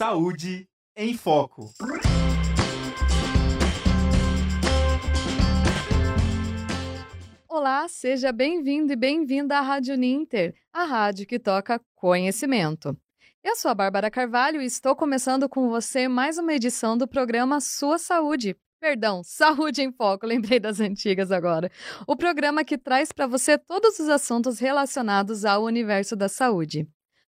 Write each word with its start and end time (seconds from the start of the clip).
Saúde 0.00 0.66
em 0.96 1.14
Foco. 1.14 1.70
Olá, 7.46 7.86
seja 7.86 8.32
bem-vindo 8.32 8.94
e 8.94 8.96
bem-vinda 8.96 9.58
à 9.58 9.60
Rádio 9.60 9.98
Ninter, 9.98 10.54
a 10.72 10.84
rádio 10.84 11.26
que 11.26 11.38
toca 11.38 11.78
conhecimento. 11.94 12.96
Eu 13.44 13.54
sou 13.56 13.70
a 13.70 13.74
Bárbara 13.74 14.10
Carvalho 14.10 14.62
e 14.62 14.64
estou 14.64 14.96
começando 14.96 15.50
com 15.50 15.68
você 15.68 16.08
mais 16.08 16.38
uma 16.38 16.54
edição 16.54 16.96
do 16.96 17.06
programa 17.06 17.60
Sua 17.60 17.98
Saúde. 17.98 18.56
Perdão, 18.80 19.20
Saúde 19.22 19.82
em 19.82 19.92
Foco, 19.92 20.24
lembrei 20.26 20.58
das 20.58 20.80
antigas 20.80 21.30
agora. 21.30 21.70
O 22.06 22.16
programa 22.16 22.64
que 22.64 22.78
traz 22.78 23.12
para 23.12 23.26
você 23.26 23.58
todos 23.58 23.98
os 23.98 24.08
assuntos 24.08 24.60
relacionados 24.60 25.44
ao 25.44 25.62
universo 25.62 26.16
da 26.16 26.26
saúde. 26.26 26.88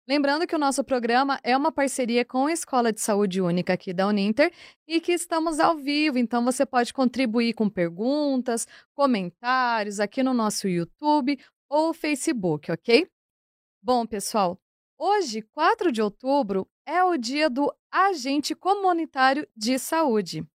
Lembrando 0.08 0.48
que 0.48 0.56
o 0.56 0.60
nosso 0.60 0.86
programa 0.86 1.38
é 1.44 1.56
uma 1.58 1.70
parceria 1.70 2.24
com 2.24 2.46
a 2.46 2.54
Escola 2.54 2.94
de 2.94 3.02
Saúde 3.02 3.42
Única 3.42 3.74
aqui 3.74 3.92
da 3.92 4.08
Uninter 4.08 4.54
e 4.88 5.02
que 5.02 5.12
estamos 5.12 5.60
ao 5.60 5.76
vivo, 5.76 6.18
então 6.18 6.46
você 6.46 6.66
pode 6.66 6.94
contribuir 6.94 7.54
com 7.54 7.70
perguntas, 7.70 8.66
comentários 8.94 10.00
aqui 10.00 10.24
no 10.24 10.34
nosso 10.34 10.66
YouTube 10.66 11.38
ou 11.70 11.94
Facebook, 11.94 12.72
ok? 12.72 13.06
Bom, 13.84 14.06
pessoal, 14.06 14.58
hoje, 14.98 15.42
4 15.42 15.92
de 15.92 16.02
outubro, 16.02 16.66
é 16.86 17.04
o 17.04 17.18
dia 17.18 17.50
do 17.50 17.70
Agente 17.92 18.56
Comunitário 18.56 19.46
de 19.54 19.78
Saúde. 19.78 20.48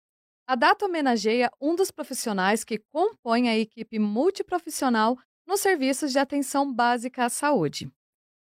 A 0.47 0.55
data 0.55 0.87
homenageia 0.87 1.51
um 1.61 1.77
dos 1.77 1.91
profissionais 1.91 2.65
que 2.65 2.79
compõem 2.91 3.51
a 3.51 3.59
equipe 3.59 3.99
multiprofissional 3.99 5.19
nos 5.47 5.61
serviços 5.61 6.11
de 6.11 6.19
atenção 6.19 6.73
básica 6.73 7.27
à 7.27 7.29
saúde. 7.29 7.93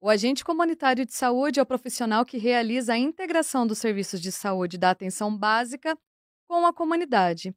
O 0.02 0.10
agente 0.10 0.46
comunitário 0.46 1.06
de 1.06 1.14
saúde 1.14 1.60
é 1.60 1.64
o 1.64 1.66
profissional 1.66 2.26
que 2.26 2.38
realiza 2.38 2.94
a 2.94 2.98
integração 2.98 3.68
dos 3.68 3.80
serviços 3.80 4.22
de 4.22 4.32
saúde 4.32 4.78
da 4.78 4.92
atenção 4.92 5.36
básica 5.36 5.98
com 6.48 6.66
a 6.66 6.72
comunidade. 6.72 7.54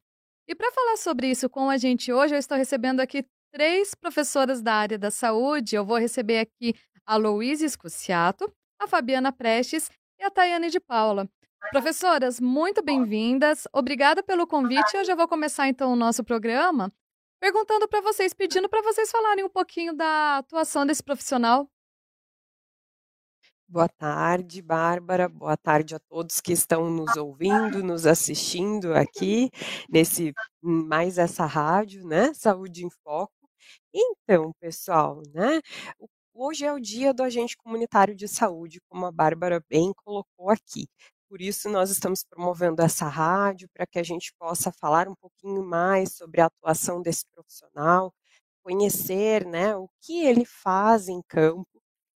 E 0.48 0.54
para 0.54 0.72
falar 0.72 0.96
sobre 0.96 1.30
isso 1.30 1.48
com 1.48 1.70
a 1.70 1.76
gente 1.76 2.12
hoje, 2.12 2.34
eu 2.34 2.38
estou 2.40 2.58
recebendo 2.58 2.98
aqui 2.98 3.24
três 3.52 3.94
professoras 3.94 4.60
da 4.60 4.74
área 4.74 4.98
da 4.98 5.08
saúde. 5.08 5.76
Eu 5.76 5.84
vou 5.84 5.98
receber 5.98 6.40
aqui 6.40 6.74
a 7.06 7.16
Louise 7.16 7.64
Escuciato, 7.64 8.52
a 8.80 8.88
Fabiana 8.88 9.30
Prestes 9.30 9.88
e 10.18 10.24
a 10.24 10.30
Tayane 10.30 10.68
de 10.68 10.80
Paula. 10.80 11.28
Professoras, 11.70 12.40
muito 12.40 12.82
bem-vindas. 12.82 13.68
Obrigada 13.72 14.20
pelo 14.20 14.48
convite. 14.48 14.96
Eu 14.96 15.04
já 15.04 15.14
vou 15.14 15.28
começar 15.28 15.68
então 15.68 15.92
o 15.92 15.96
nosso 15.96 16.24
programa 16.24 16.92
perguntando 17.40 17.86
para 17.88 18.00
vocês, 18.00 18.34
pedindo 18.34 18.68
para 18.68 18.82
vocês 18.82 19.10
falarem 19.12 19.44
um 19.44 19.48
pouquinho 19.48 19.92
da 19.94 20.38
atuação 20.38 20.84
desse 20.84 21.02
profissional 21.02 21.68
Boa 23.72 23.88
tarde, 23.88 24.60
Bárbara. 24.60 25.30
Boa 25.30 25.56
tarde 25.56 25.94
a 25.94 25.98
todos 25.98 26.42
que 26.42 26.52
estão 26.52 26.90
nos 26.90 27.16
ouvindo, 27.16 27.82
nos 27.82 28.04
assistindo 28.04 28.92
aqui 28.94 29.50
nesse 29.88 30.34
mais 30.60 31.16
essa 31.16 31.46
rádio, 31.46 32.06
né? 32.06 32.34
Saúde 32.34 32.84
em 32.84 32.90
Foco. 33.02 33.32
Então, 33.94 34.52
pessoal, 34.60 35.22
né? 35.34 35.62
Hoje 36.34 36.66
é 36.66 36.72
o 36.72 36.78
dia 36.78 37.14
do 37.14 37.22
agente 37.22 37.56
comunitário 37.56 38.14
de 38.14 38.28
saúde, 38.28 38.78
como 38.90 39.06
a 39.06 39.12
Bárbara 39.12 39.64
bem 39.70 39.90
colocou 40.04 40.50
aqui. 40.50 40.86
Por 41.26 41.40
isso, 41.40 41.70
nós 41.70 41.88
estamos 41.90 42.22
promovendo 42.28 42.82
essa 42.82 43.06
rádio 43.08 43.68
para 43.72 43.86
que 43.86 43.98
a 43.98 44.02
gente 44.02 44.34
possa 44.38 44.70
falar 44.70 45.08
um 45.08 45.14
pouquinho 45.14 45.64
mais 45.64 46.14
sobre 46.14 46.42
a 46.42 46.46
atuação 46.46 47.00
desse 47.00 47.24
profissional, 47.34 48.12
conhecer 48.62 49.46
né, 49.46 49.74
o 49.76 49.88
que 50.02 50.24
ele 50.26 50.44
faz 50.44 51.08
em 51.08 51.22
campo 51.26 51.71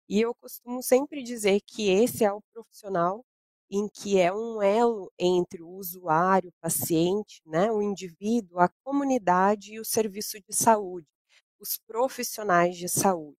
e 0.09 0.21
eu 0.21 0.33
costumo 0.35 0.81
sempre 0.83 1.23
dizer 1.23 1.61
que 1.65 1.89
esse 1.89 2.23
é 2.23 2.31
o 2.31 2.41
profissional 2.53 3.23
em 3.71 3.87
que 3.89 4.19
é 4.19 4.31
um 4.33 4.61
elo 4.61 5.11
entre 5.17 5.61
o 5.63 5.69
usuário, 5.69 6.49
o 6.49 6.61
paciente, 6.61 7.41
né, 7.45 7.71
o 7.71 7.81
indivíduo, 7.81 8.59
a 8.59 8.69
comunidade 8.83 9.73
e 9.73 9.79
o 9.79 9.85
serviço 9.85 10.37
de 10.47 10.55
saúde, 10.55 11.07
os 11.59 11.77
profissionais 11.87 12.77
de 12.77 12.87
saúde. 12.89 13.37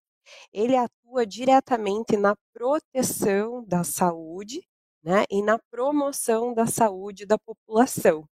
Ele 0.52 0.76
atua 0.76 1.26
diretamente 1.26 2.16
na 2.16 2.34
proteção 2.52 3.64
da 3.66 3.84
saúde 3.84 4.62
né, 5.02 5.24
e 5.30 5.42
na 5.42 5.58
promoção 5.70 6.54
da 6.54 6.66
saúde 6.66 7.26
da 7.26 7.38
população. 7.38 8.26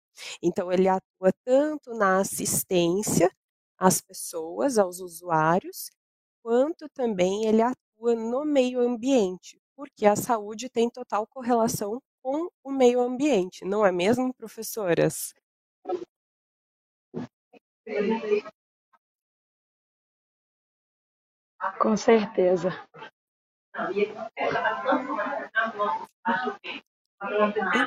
Então, 0.41 0.71
ele 0.71 0.87
atua 0.87 1.31
tanto 1.45 1.93
na 1.93 2.19
assistência 2.19 3.31
às 3.77 4.01
pessoas, 4.01 4.77
aos 4.77 4.99
usuários, 4.99 5.89
quanto 6.43 6.89
também 6.89 7.45
ele 7.45 7.61
atua 7.61 7.75
atua 7.99 8.15
no 8.15 8.45
meio 8.45 8.79
ambiente, 8.79 9.61
porque 9.75 10.05
a 10.05 10.15
saúde 10.15 10.69
tem 10.69 10.89
total 10.89 11.27
correlação 11.27 12.01
com 12.23 12.49
o 12.63 12.71
meio 12.71 13.01
ambiente, 13.01 13.65
não 13.65 13.85
é 13.85 13.91
mesmo, 13.91 14.33
professoras? 14.33 15.33
Com 21.79 21.97
certeza. 21.97 22.69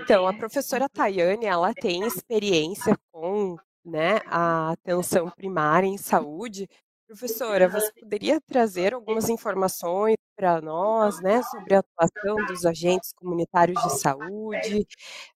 Então, 0.03 0.27
a 0.27 0.37
professora 0.37 0.89
Tayane, 0.89 1.47
ela 1.47 1.73
tem 1.73 2.07
experiência 2.07 2.97
com 3.11 3.57
né, 3.85 4.21
a 4.27 4.73
atenção 4.73 5.31
primária 5.31 5.87
em 5.87 5.97
saúde, 5.97 6.69
Professora, 7.13 7.69
você 7.69 7.93
poderia 8.01 8.41
trazer 8.41 8.95
algumas 8.95 9.29
informações 9.29 10.17
para 10.35 10.63
nós, 10.63 11.21
né, 11.21 11.43
sobre 11.43 11.75
a 11.75 11.81
atuação 11.81 12.43
dos 12.47 12.65
agentes 12.65 13.13
comunitários 13.13 13.79
de 13.83 13.91
saúde, 14.01 14.87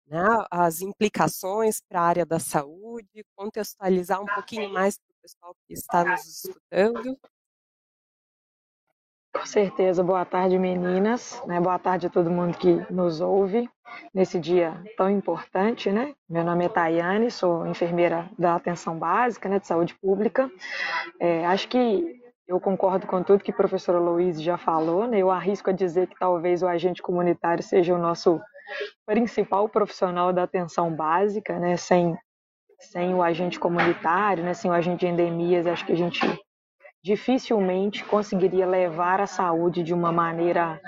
né, 0.06 0.22
as 0.50 0.80
implicações 0.80 1.80
para 1.86 2.00
a 2.00 2.04
área 2.04 2.26
da 2.26 2.38
saúde, 2.38 3.24
contextualizar 3.36 4.22
um 4.22 4.26
pouquinho 4.26 4.70
mais 4.72 4.98
para 4.98 5.12
o 5.12 5.20
pessoal 5.22 5.54
que 5.66 5.74
está 5.74 6.04
nos 6.04 6.24
escutando? 6.26 7.18
Com 9.36 9.44
certeza. 9.44 10.02
Boa 10.02 10.24
tarde, 10.24 10.58
meninas. 10.58 11.42
Né? 11.46 11.60
Boa 11.60 11.78
tarde 11.78 12.06
a 12.06 12.10
todo 12.10 12.30
mundo 12.30 12.56
que 12.56 12.86
nos 12.90 13.20
ouve 13.20 13.68
nesse 14.14 14.40
dia 14.40 14.82
tão 14.96 15.10
importante, 15.10 15.90
né? 15.92 16.14
Meu 16.28 16.42
nome 16.42 16.64
é 16.64 16.68
Tayane, 16.70 17.30
sou 17.30 17.66
enfermeira 17.66 18.30
da 18.38 18.54
atenção 18.54 18.98
básica, 18.98 19.48
né, 19.48 19.58
de 19.58 19.66
saúde 19.66 19.94
pública. 19.94 20.50
É, 21.20 21.44
acho 21.46 21.68
que 21.68 22.16
eu 22.48 22.58
concordo 22.58 23.06
com 23.06 23.22
tudo 23.22 23.44
que 23.44 23.50
a 23.50 23.54
professora 23.54 23.98
Louise 23.98 24.42
já 24.42 24.56
falou, 24.56 25.06
né? 25.06 25.18
Eu 25.18 25.30
arrisco 25.30 25.68
a 25.68 25.72
dizer 25.72 26.06
que 26.06 26.18
talvez 26.18 26.62
o 26.62 26.66
agente 26.66 27.02
comunitário 27.02 27.62
seja 27.62 27.94
o 27.94 27.98
nosso 27.98 28.40
principal 29.04 29.68
profissional 29.68 30.32
da 30.32 30.44
atenção 30.44 30.90
básica, 30.94 31.58
né? 31.58 31.76
Sem, 31.76 32.16
sem 32.80 33.14
o 33.14 33.22
agente 33.22 33.60
comunitário, 33.60 34.42
né? 34.42 34.54
Sem 34.54 34.70
o 34.70 34.74
agente 34.74 35.00
de 35.00 35.08
endemias, 35.08 35.66
acho 35.66 35.84
que 35.84 35.92
a 35.92 35.96
gente 35.96 36.20
dificilmente 37.06 38.04
conseguiria 38.04 38.66
levar 38.66 39.20
a 39.20 39.28
saúde 39.28 39.84
de 39.84 39.94
uma 39.94 40.10
maneira 40.10 40.80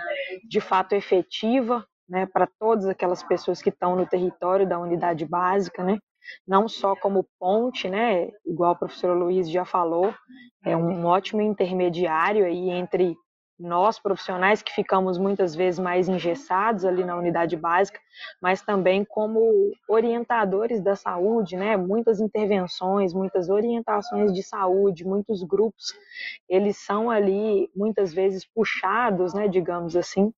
de 0.49 0.61
fato 0.61 0.93
efetiva 0.97 1.87
né, 2.09 2.27
para 2.27 2.49
todas 2.59 2.87
aquelas 2.87 3.23
pessoas 3.23 3.63
que 3.63 3.69
estão 3.69 3.95
no 3.95 4.05
território 4.05 4.69
da 4.69 4.81
unidade 4.81 5.25
básica, 5.25 5.85
né, 5.85 5.97
não 6.45 6.67
só 6.67 6.97
como 6.97 7.25
ponte, 7.39 7.89
né, 7.89 8.31
igual 8.45 8.73
a 8.73 8.75
professora 8.75 9.15
Luiz 9.15 9.49
já 9.49 9.65
falou, 9.65 10.13
é 10.65 10.77
um 10.77 11.07
ótimo 11.07 11.41
intermediário 11.41 12.45
aí 12.45 12.69
entre 12.69 13.17
nós 13.59 13.99
profissionais 13.99 14.63
que 14.63 14.73
ficamos 14.73 15.19
muitas 15.19 15.55
vezes 15.55 15.81
mais 15.81 16.09
engessados 16.09 16.85
ali 16.85 17.05
na 17.05 17.17
unidade 17.17 17.57
básica, 17.57 17.99
mas 18.41 18.63
também 18.63 19.05
como 19.05 19.73
orientadores 19.89 20.81
da 20.81 20.95
saúde, 20.95 21.57
né? 21.57 21.77
Muitas 21.77 22.21
intervenções, 22.21 23.13
muitas 23.13 23.49
orientações 23.49 24.33
de 24.33 24.43
saúde, 24.43 25.05
muitos 25.05 25.43
grupos, 25.43 25.93
eles 26.49 26.77
são 26.77 27.11
ali 27.11 27.69
muitas 27.75 28.15
vezes 28.15 28.45
puxados, 28.45 29.35
né, 29.35 29.49
digamos 29.49 29.97
assim, 29.97 30.33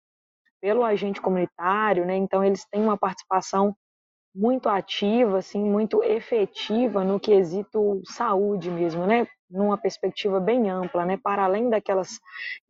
pelo 0.60 0.84
agente 0.84 1.20
comunitário, 1.20 2.06
né? 2.06 2.16
Então 2.16 2.42
eles 2.44 2.66
têm 2.66 2.82
uma 2.82 2.96
participação 2.96 3.74
muito 4.34 4.68
ativa, 4.68 5.38
assim, 5.38 5.62
muito 5.62 6.02
efetiva 6.04 7.02
no 7.02 7.18
quesito 7.18 8.00
saúde 8.04 8.70
mesmo, 8.70 9.06
né? 9.06 9.26
Numa 9.50 9.76
perspectiva 9.76 10.38
bem 10.38 10.70
ampla, 10.70 11.04
né? 11.04 11.16
Para 11.16 11.44
além 11.44 11.68
daquelas 11.68 12.20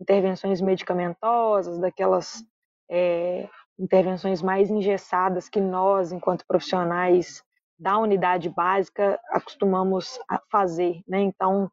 intervenções 0.01 0.61
medicamentosas, 0.61 1.79
daquelas 1.79 2.43
é, 2.91 3.49
intervenções 3.79 4.43
mais 4.43 4.71
engessadas 4.71 5.49
que 5.49 5.61
nós, 5.61 6.12
enquanto 6.12 6.47
profissionais 6.47 7.43
da 7.79 7.99
unidade 7.99 8.49
básica, 8.49 9.19
acostumamos 9.31 10.19
a 10.29 10.41
fazer, 10.51 11.03
né? 11.07 11.21
Então, 11.21 11.71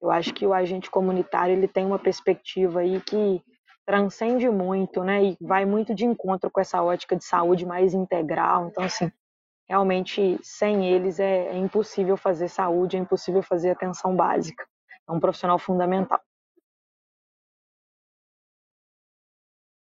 eu 0.00 0.10
acho 0.10 0.34
que 0.34 0.46
o 0.46 0.52
agente 0.52 0.90
comunitário 0.90 1.54
ele 1.54 1.68
tem 1.68 1.86
uma 1.86 1.98
perspectiva 1.98 2.80
aí 2.80 3.00
que 3.00 3.42
transcende 3.86 4.48
muito, 4.48 5.02
né? 5.04 5.24
E 5.24 5.36
vai 5.40 5.64
muito 5.64 5.94
de 5.94 6.04
encontro 6.04 6.50
com 6.50 6.60
essa 6.60 6.82
ótica 6.82 7.16
de 7.16 7.24
saúde 7.24 7.66
mais 7.66 7.94
integral. 7.94 8.68
Então, 8.68 8.84
assim, 8.84 9.10
realmente 9.68 10.38
sem 10.42 10.86
eles 10.92 11.18
é, 11.18 11.48
é 11.48 11.56
impossível 11.56 12.16
fazer 12.16 12.48
saúde, 12.48 12.96
é 12.96 13.00
impossível 13.00 13.42
fazer 13.42 13.70
atenção 13.70 14.14
básica. 14.14 14.66
É 15.08 15.12
um 15.12 15.20
profissional 15.20 15.58
fundamental. 15.58 16.20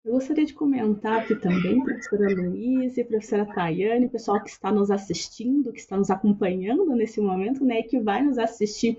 Eu 0.05 0.15
gostaria 0.15 0.45
de 0.45 0.53
comentar 0.53 1.21
aqui 1.21 1.37
também, 1.37 1.81
professora 1.85 2.35
Luísa, 2.35 3.05
professora 3.05 3.47
Tayane, 3.47 4.09
pessoal 4.09 4.43
que 4.43 4.51
está 4.51 4.73
nos 4.73 4.91
assistindo, 4.91 5.73
que 5.73 5.79
está 5.79 5.97
nos 5.97 6.11
acompanhando 6.11 6.97
nesse 6.97 7.21
momento, 7.21 7.65
né, 7.65 7.81
e 7.81 7.83
que 7.85 8.01
vai 8.01 8.21
nos 8.21 8.37
assistir 8.37 8.99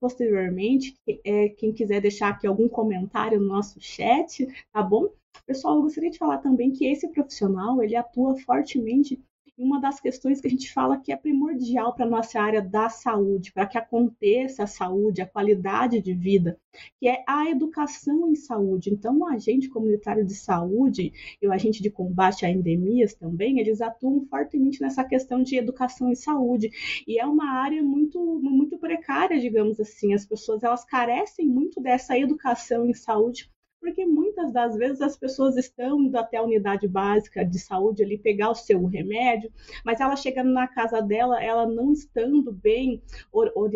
posteriormente, 0.00 0.94
é, 1.24 1.48
quem 1.48 1.72
quiser 1.72 2.00
deixar 2.00 2.28
aqui 2.28 2.46
algum 2.46 2.68
comentário 2.68 3.40
no 3.40 3.48
nosso 3.48 3.80
chat, 3.80 4.46
tá 4.72 4.80
bom? 4.80 5.08
Pessoal, 5.44 5.76
eu 5.76 5.82
gostaria 5.82 6.10
de 6.10 6.18
falar 6.18 6.38
também 6.38 6.70
que 6.70 6.86
esse 6.86 7.08
profissional, 7.08 7.82
ele 7.82 7.96
atua 7.96 8.38
fortemente 8.38 9.20
uma 9.60 9.78
das 9.78 10.00
questões 10.00 10.40
que 10.40 10.46
a 10.46 10.50
gente 10.50 10.72
fala 10.72 10.98
que 10.98 11.12
é 11.12 11.16
primordial 11.16 11.94
para 11.94 12.06
a 12.06 12.08
nossa 12.08 12.40
área 12.40 12.62
da 12.62 12.88
saúde, 12.88 13.52
para 13.52 13.66
que 13.66 13.76
aconteça 13.76 14.62
a 14.62 14.66
saúde, 14.66 15.20
a 15.20 15.26
qualidade 15.26 16.00
de 16.00 16.14
vida, 16.14 16.58
que 16.98 17.06
é 17.06 17.22
a 17.28 17.50
educação 17.50 18.26
em 18.30 18.34
saúde. 18.34 18.90
Então, 18.90 19.18
o 19.18 19.26
agente 19.26 19.68
comunitário 19.68 20.24
de 20.24 20.34
saúde 20.34 21.12
e 21.40 21.46
o 21.46 21.52
agente 21.52 21.82
de 21.82 21.90
combate 21.90 22.46
a 22.46 22.50
endemias 22.50 23.12
também, 23.12 23.60
eles 23.60 23.82
atuam 23.82 24.24
fortemente 24.26 24.80
nessa 24.80 25.04
questão 25.04 25.42
de 25.42 25.56
educação 25.56 26.10
em 26.10 26.14
saúde. 26.14 26.70
E 27.06 27.18
é 27.18 27.26
uma 27.26 27.50
área 27.50 27.82
muito, 27.82 28.18
muito 28.42 28.78
precária, 28.78 29.38
digamos 29.38 29.78
assim. 29.78 30.14
As 30.14 30.24
pessoas 30.24 30.62
elas 30.62 30.84
carecem 30.86 31.46
muito 31.46 31.80
dessa 31.82 32.18
educação 32.18 32.86
em 32.86 32.94
saúde 32.94 33.50
porque 33.80 34.04
muitas 34.04 34.52
das 34.52 34.76
vezes 34.76 35.00
as 35.00 35.16
pessoas 35.16 35.56
estão 35.56 36.00
indo 36.02 36.16
até 36.16 36.36
a 36.36 36.42
unidade 36.42 36.86
básica 36.86 37.44
de 37.44 37.58
saúde 37.58 38.02
ali 38.02 38.18
pegar 38.18 38.50
o 38.50 38.54
seu 38.54 38.84
remédio, 38.86 39.50
mas 39.84 40.00
ela 40.00 40.14
chegando 40.16 40.50
na 40.52 40.68
casa 40.68 41.00
dela, 41.00 41.42
ela 41.42 41.66
não 41.66 41.92
estando 41.92 42.52
bem 42.52 43.02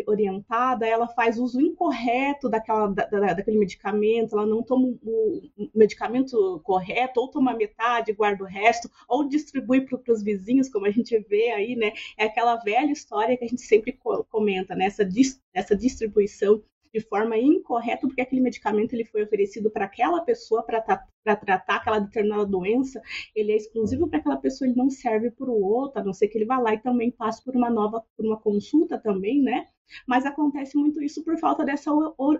orientada, 0.07 0.87
ela 0.87 1.09
faz 1.09 1.39
uso 1.39 1.61
incorreto 1.61 2.49
daquela, 2.49 2.89
da, 2.89 3.07
daquele 3.35 3.59
medicamento, 3.59 4.37
ela 4.37 4.47
não 4.47 4.63
toma 4.63 4.89
o 5.03 5.43
medicamento 5.75 6.61
correto, 6.63 7.21
ou 7.21 7.29
toma 7.29 7.55
metade, 7.55 8.13
guarda 8.13 8.45
o 8.45 8.47
resto, 8.47 8.91
ou 9.09 9.27
distribui 9.27 9.83
para 9.83 10.13
os 10.13 10.23
vizinhos, 10.23 10.69
como 10.69 10.87
a 10.87 10.91
gente 10.91 11.19
vê 11.21 11.51
aí, 11.51 11.75
né? 11.77 11.93
É 12.19 12.25
aquela 12.25 12.57
velha 12.57 12.93
história 12.93 13.37
que 13.37 13.45
a 13.45 13.49
gente 13.49 13.63
sempre 13.63 13.99
comenta, 14.31 14.75
né? 14.75 14.87
Essa, 14.87 15.09
essa 15.55 15.77
distribuição 15.77 16.63
de 16.95 17.01
forma 17.01 17.37
incorreta, 17.37 18.07
porque 18.07 18.21
aquele 18.21 18.41
medicamento 18.41 18.93
ele 18.95 19.05
foi 19.05 19.25
oferecido 19.25 19.69
para 19.69 19.85
aquela 19.85 20.21
pessoa 20.21 20.63
para 20.63 20.81
tratar 20.81 21.77
aquela 21.77 21.99
determinada 21.99 22.47
doença, 22.47 23.03
ele 23.35 23.51
é 23.51 23.57
exclusivo 23.57 24.09
para 24.09 24.21
aquela 24.21 24.37
pessoa, 24.37 24.69
ele 24.69 24.77
não 24.77 24.89
serve 24.89 25.33
para 25.33 25.51
o 25.51 25.61
outro, 25.61 26.01
a 26.01 26.05
não 26.05 26.13
ser 26.13 26.29
que 26.29 26.39
ele 26.39 26.45
vá 26.45 26.59
lá 26.59 26.73
e 26.73 26.79
também 26.79 27.11
passe 27.11 27.43
por 27.43 27.57
uma 27.57 27.69
nova, 27.69 28.05
por 28.17 28.25
uma 28.25 28.39
consulta 28.39 28.97
também, 28.97 29.43
né? 29.43 29.67
Mas 30.07 30.25
acontece 30.25 30.77
muito 30.79 31.03
isso 31.03 31.25
por 31.25 31.37
falta 31.39 31.65
dessa, 31.65 31.91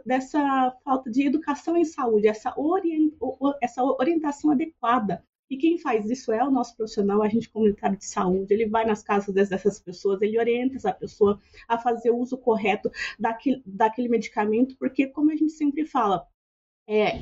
dessa 0.07 0.71
falta 0.85 1.11
de 1.11 1.27
educação 1.27 1.77
em 1.77 1.85
saúde, 1.85 2.29
essa, 2.29 2.55
orient, 2.57 3.13
essa 3.61 3.83
orientação 3.83 4.53
adequada 4.53 5.23
e 5.51 5.57
quem 5.57 5.79
faz 5.79 6.09
isso 6.11 6.33
é 6.33 6.43
o 6.43 6.51
nosso 6.51 6.77
profissional, 6.77 7.23
agente 7.23 7.51
comunitário 7.51 7.97
de 7.99 8.07
saúde. 8.07 8.53
Ele 8.53 8.67
vai 8.67 8.85
nas 8.85 9.03
casas 9.03 9.35
dessas 9.35 9.79
pessoas, 9.81 10.21
ele 10.23 10.39
orienta 10.39 10.77
essa 10.77 10.93
pessoa 10.93 11.41
a 11.69 11.79
fazer 11.79 12.11
o 12.11 12.19
uso 12.19 12.39
correto 12.39 12.91
daquele, 13.19 13.63
daquele 13.67 14.09
medicamento, 14.09 14.77
porque, 14.79 15.07
como 15.07 15.31
a 15.31 15.37
gente 15.37 15.53
sempre 15.53 15.85
fala, 15.87 16.27
é, 16.87 17.17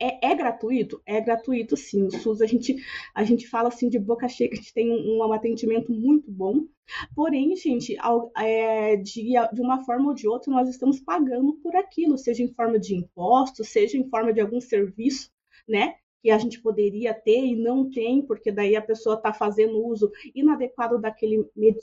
é, 0.00 0.30
é, 0.30 0.34
gratuito? 0.34 1.00
É 1.06 1.20
gratuito, 1.20 1.76
sim. 1.76 2.06
O 2.06 2.10
SUS, 2.10 2.42
a 2.42 2.46
gente, 2.46 2.76
a 3.14 3.24
gente 3.24 3.48
fala 3.48 3.68
assim 3.68 3.88
de 3.88 3.98
boca 3.98 4.28
cheia 4.28 4.48
que 4.48 4.56
a 4.56 4.58
gente 4.58 4.74
tem 4.74 4.90
um, 4.90 5.18
um 5.18 5.32
atendimento 5.32 5.90
muito 5.90 6.30
bom. 6.30 6.66
Porém, 7.14 7.56
gente, 7.56 7.96
é, 8.36 8.96
de, 8.96 9.32
de 9.52 9.60
uma 9.60 9.84
forma 9.84 10.08
ou 10.08 10.14
de 10.14 10.28
outra, 10.28 10.52
nós 10.52 10.68
estamos 10.68 11.00
pagando 11.00 11.54
por 11.62 11.74
aquilo, 11.74 12.18
seja 12.18 12.42
em 12.42 12.52
forma 12.52 12.78
de 12.78 12.94
imposto, 12.94 13.64
seja 13.64 13.96
em 13.96 14.08
forma 14.08 14.32
de 14.32 14.40
algum 14.40 14.60
serviço, 14.60 15.30
né? 15.66 15.94
Que 16.22 16.30
a 16.30 16.38
gente 16.38 16.60
poderia 16.60 17.14
ter 17.14 17.44
e 17.44 17.56
não 17.56 17.90
tem, 17.90 18.22
porque 18.22 18.50
daí 18.50 18.74
a 18.74 18.82
pessoa 18.82 19.16
está 19.16 19.32
fazendo 19.32 19.84
uso 19.84 20.10
inadequado 20.34 20.98
daquele 20.98 21.48
med 21.54 21.78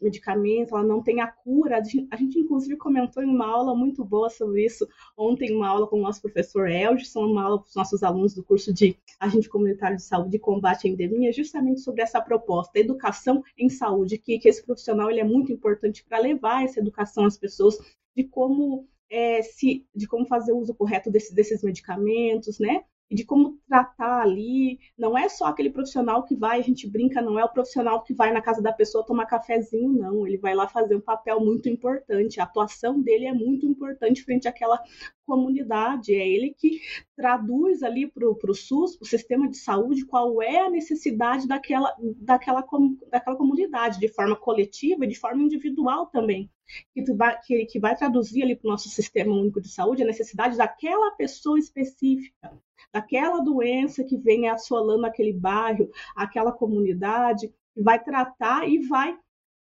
medicamento, 0.00 0.76
ela 0.76 0.84
não 0.84 1.02
tem 1.02 1.20
a 1.20 1.26
cura. 1.26 1.78
A 1.78 1.82
gente, 1.82 2.06
a 2.10 2.16
gente, 2.16 2.38
inclusive, 2.38 2.76
comentou 2.76 3.22
em 3.22 3.26
uma 3.26 3.46
aula 3.46 3.74
muito 3.74 4.04
boa 4.04 4.28
sobre 4.28 4.64
isso 4.64 4.86
ontem, 5.16 5.54
uma 5.54 5.68
aula 5.68 5.86
com 5.86 5.98
o 5.98 6.02
nosso 6.02 6.20
professor 6.20 6.68
Elgson, 6.68 7.26
uma 7.26 7.44
aula 7.44 7.58
com 7.58 7.64
os 7.64 7.74
nossos 7.74 8.02
alunos 8.02 8.34
do 8.34 8.44
curso 8.44 8.72
de 8.72 8.96
Agente 9.18 9.48
Comunitário 9.48 9.96
de 9.96 10.02
Saúde 10.02 10.36
e 10.36 10.40
Combate 10.40 10.86
à 10.86 10.90
Endemia, 10.90 11.32
justamente 11.32 11.80
sobre 11.80 12.02
essa 12.02 12.20
proposta, 12.20 12.78
educação 12.78 13.42
em 13.56 13.68
saúde, 13.68 14.18
que, 14.18 14.38
que 14.38 14.48
esse 14.48 14.64
profissional 14.64 15.10
ele 15.10 15.20
é 15.20 15.24
muito 15.24 15.52
importante 15.52 16.04
para 16.04 16.18
levar 16.18 16.64
essa 16.64 16.80
educação 16.80 17.24
às 17.24 17.36
pessoas 17.36 17.78
de 18.14 18.24
como 18.24 18.86
é, 19.10 19.42
se, 19.42 19.86
de 19.94 20.06
como 20.06 20.26
fazer 20.26 20.52
o 20.52 20.58
uso 20.58 20.74
correto 20.74 21.10
desse, 21.10 21.34
desses 21.34 21.62
medicamentos, 21.62 22.58
né? 22.58 22.84
De 23.10 23.24
como 23.24 23.58
tratar 23.68 24.22
ali. 24.22 24.78
Não 24.98 25.16
é 25.16 25.28
só 25.28 25.46
aquele 25.46 25.70
profissional 25.70 26.24
que 26.24 26.34
vai, 26.34 26.58
a 26.58 26.62
gente 26.62 26.88
brinca, 26.88 27.22
não 27.22 27.38
é 27.38 27.44
o 27.44 27.48
profissional 27.48 28.02
que 28.02 28.12
vai 28.12 28.32
na 28.32 28.42
casa 28.42 28.60
da 28.60 28.72
pessoa 28.72 29.06
tomar 29.06 29.26
cafezinho, 29.26 29.92
não. 29.92 30.26
Ele 30.26 30.38
vai 30.38 30.54
lá 30.54 30.66
fazer 30.66 30.96
um 30.96 31.00
papel 31.00 31.40
muito 31.40 31.68
importante. 31.68 32.40
A 32.40 32.44
atuação 32.44 33.00
dele 33.00 33.26
é 33.26 33.32
muito 33.32 33.66
importante 33.66 34.24
frente 34.24 34.48
àquela 34.48 34.82
comunidade. 35.24 36.14
É 36.14 36.28
ele 36.28 36.54
que 36.58 36.80
traduz 37.16 37.82
ali 37.82 38.10
para 38.10 38.28
o 38.28 38.54
SUS, 38.54 38.96
para 38.96 39.04
o 39.04 39.08
sistema 39.08 39.48
de 39.48 39.56
saúde, 39.56 40.04
qual 40.04 40.42
é 40.42 40.66
a 40.66 40.70
necessidade 40.70 41.46
daquela, 41.46 41.94
daquela, 42.18 42.64
daquela 43.10 43.36
comunidade, 43.36 44.00
de 44.00 44.08
forma 44.08 44.36
coletiva 44.36 45.04
e 45.04 45.08
de 45.08 45.18
forma 45.18 45.42
individual 45.42 46.06
também. 46.06 46.50
Que 46.92 47.04
vai, 47.12 47.40
que, 47.42 47.66
que 47.66 47.78
vai 47.78 47.96
traduzir 47.96 48.42
ali 48.42 48.56
para 48.56 48.66
o 48.66 48.70
nosso 48.72 48.88
sistema 48.88 49.32
único 49.32 49.60
de 49.60 49.68
saúde 49.68 50.02
a 50.02 50.06
necessidade 50.06 50.56
daquela 50.56 51.12
pessoa 51.12 51.60
específica 51.60 52.50
daquela 52.92 53.40
doença 53.40 54.04
que 54.04 54.16
vem 54.16 54.48
assolando 54.48 55.06
aquele 55.06 55.32
bairro, 55.32 55.90
aquela 56.14 56.52
comunidade, 56.52 57.52
vai 57.76 58.02
tratar 58.02 58.68
e 58.68 58.78
vai 58.86 59.16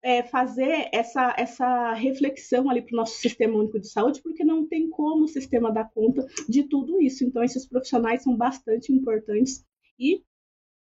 é, 0.03 0.23
fazer 0.23 0.89
essa, 0.91 1.33
essa 1.37 1.93
reflexão 1.93 2.69
ali 2.69 2.81
para 2.81 2.93
o 2.93 2.97
nosso 2.97 3.17
sistema 3.19 3.57
único 3.57 3.79
de 3.79 3.87
saúde, 3.87 4.21
porque 4.21 4.43
não 4.43 4.67
tem 4.67 4.89
como 4.89 5.25
o 5.25 5.27
sistema 5.27 5.71
dar 5.71 5.89
conta 5.93 6.25
de 6.49 6.63
tudo 6.63 7.01
isso. 7.01 7.23
Então, 7.23 7.43
esses 7.43 7.67
profissionais 7.67 8.23
são 8.23 8.35
bastante 8.35 8.91
importantes 8.91 9.63
e 9.99 10.23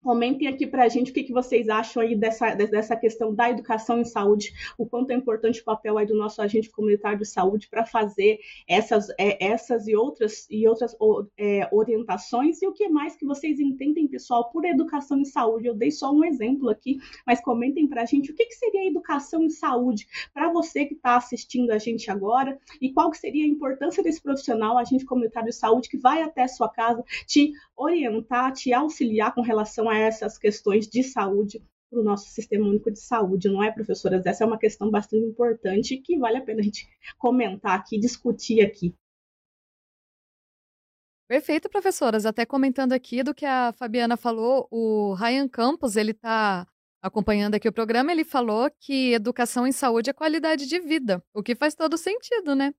Comentem 0.01 0.47
aqui 0.47 0.65
para 0.65 0.85
a 0.85 0.87
gente 0.87 1.11
o 1.11 1.13
que, 1.13 1.23
que 1.23 1.33
vocês 1.33 1.67
acham 1.67 2.01
aí 2.01 2.15
dessa, 2.15 2.55
dessa 2.55 2.95
questão 2.95 3.35
da 3.35 3.49
educação 3.49 3.99
em 3.99 4.05
saúde, 4.05 4.53
o 4.77 4.85
quanto 4.85 5.11
é 5.11 5.13
importante 5.13 5.59
o 5.59 5.63
papel 5.65 5.97
aí 5.97 6.05
do 6.05 6.15
nosso 6.15 6.41
agente 6.41 6.69
comunitário 6.69 7.19
de 7.19 7.25
saúde 7.25 7.67
para 7.67 7.85
fazer 7.85 8.39
essas, 8.65 9.09
é, 9.19 9.45
essas 9.45 9.89
e 9.89 9.95
outras, 9.97 10.47
e 10.49 10.65
outras 10.65 10.95
é, 11.37 11.67
orientações 11.69 12.61
e 12.61 12.67
o 12.67 12.71
que 12.71 12.87
mais 12.87 13.17
que 13.17 13.25
vocês 13.25 13.59
entendem, 13.59 14.07
pessoal, 14.07 14.49
por 14.49 14.63
educação 14.63 15.19
em 15.19 15.25
saúde. 15.25 15.67
Eu 15.67 15.75
dei 15.75 15.91
só 15.91 16.13
um 16.13 16.23
exemplo 16.23 16.69
aqui, 16.69 16.97
mas 17.27 17.41
comentem 17.41 17.85
para 17.85 18.03
a 18.03 18.05
gente 18.05 18.31
o 18.31 18.35
que, 18.35 18.45
que 18.45 18.55
seria 18.55 18.87
educação 18.87 19.43
em 19.43 19.49
saúde 19.49 20.07
para 20.33 20.49
você 20.49 20.85
que 20.85 20.93
está 20.93 21.17
assistindo 21.17 21.71
a 21.71 21.77
gente 21.77 22.09
agora 22.09 22.57
e 22.79 22.93
qual 22.93 23.11
que 23.11 23.17
seria 23.17 23.43
a 23.43 23.49
importância 23.49 24.01
desse 24.01 24.21
profissional, 24.21 24.77
agente 24.77 25.03
comunitário 25.03 25.49
de 25.49 25.55
saúde, 25.55 25.89
que 25.89 25.97
vai 25.97 26.21
até 26.21 26.43
a 26.43 26.47
sua 26.47 26.69
casa 26.69 27.03
te 27.27 27.51
orientar, 27.75 28.53
te 28.53 28.71
auxiliar 28.71 29.35
com 29.35 29.41
relação 29.41 29.88
a 29.89 29.97
essas 29.97 30.37
questões 30.37 30.87
de 30.87 31.03
saúde 31.03 31.61
para 31.89 31.99
o 31.99 32.03
nosso 32.03 32.29
sistema 32.29 32.67
único 32.67 32.91
de 32.91 32.99
saúde, 32.99 33.49
não 33.49 33.63
é, 33.63 33.71
professoras? 33.71 34.25
Essa 34.25 34.43
é 34.43 34.47
uma 34.47 34.59
questão 34.59 34.89
bastante 34.89 35.25
importante 35.25 35.97
que 35.97 36.17
vale 36.17 36.37
a 36.37 36.41
pena 36.41 36.59
a 36.59 36.63
gente 36.63 36.87
comentar 37.17 37.77
aqui, 37.77 37.99
discutir 37.99 38.61
aqui. 38.61 38.95
Perfeito, 41.27 41.69
professoras. 41.69 42.25
Até 42.25 42.45
comentando 42.45 42.93
aqui 42.93 43.21
do 43.21 43.35
que 43.35 43.45
a 43.45 43.71
Fabiana 43.73 44.17
falou, 44.17 44.67
o 44.71 45.13
Ryan 45.13 45.47
Campos, 45.47 45.95
ele 45.95 46.11
está 46.11 46.67
acompanhando 47.01 47.55
aqui 47.55 47.67
o 47.67 47.73
programa, 47.73 48.11
ele 48.11 48.23
falou 48.23 48.69
que 48.79 49.13
educação 49.13 49.65
em 49.65 49.71
saúde 49.71 50.09
é 50.09 50.13
qualidade 50.13 50.67
de 50.67 50.79
vida, 50.79 51.23
o 51.33 51.41
que 51.41 51.55
faz 51.55 51.73
todo 51.73 51.97
sentido, 51.97 52.55
né? 52.55 52.73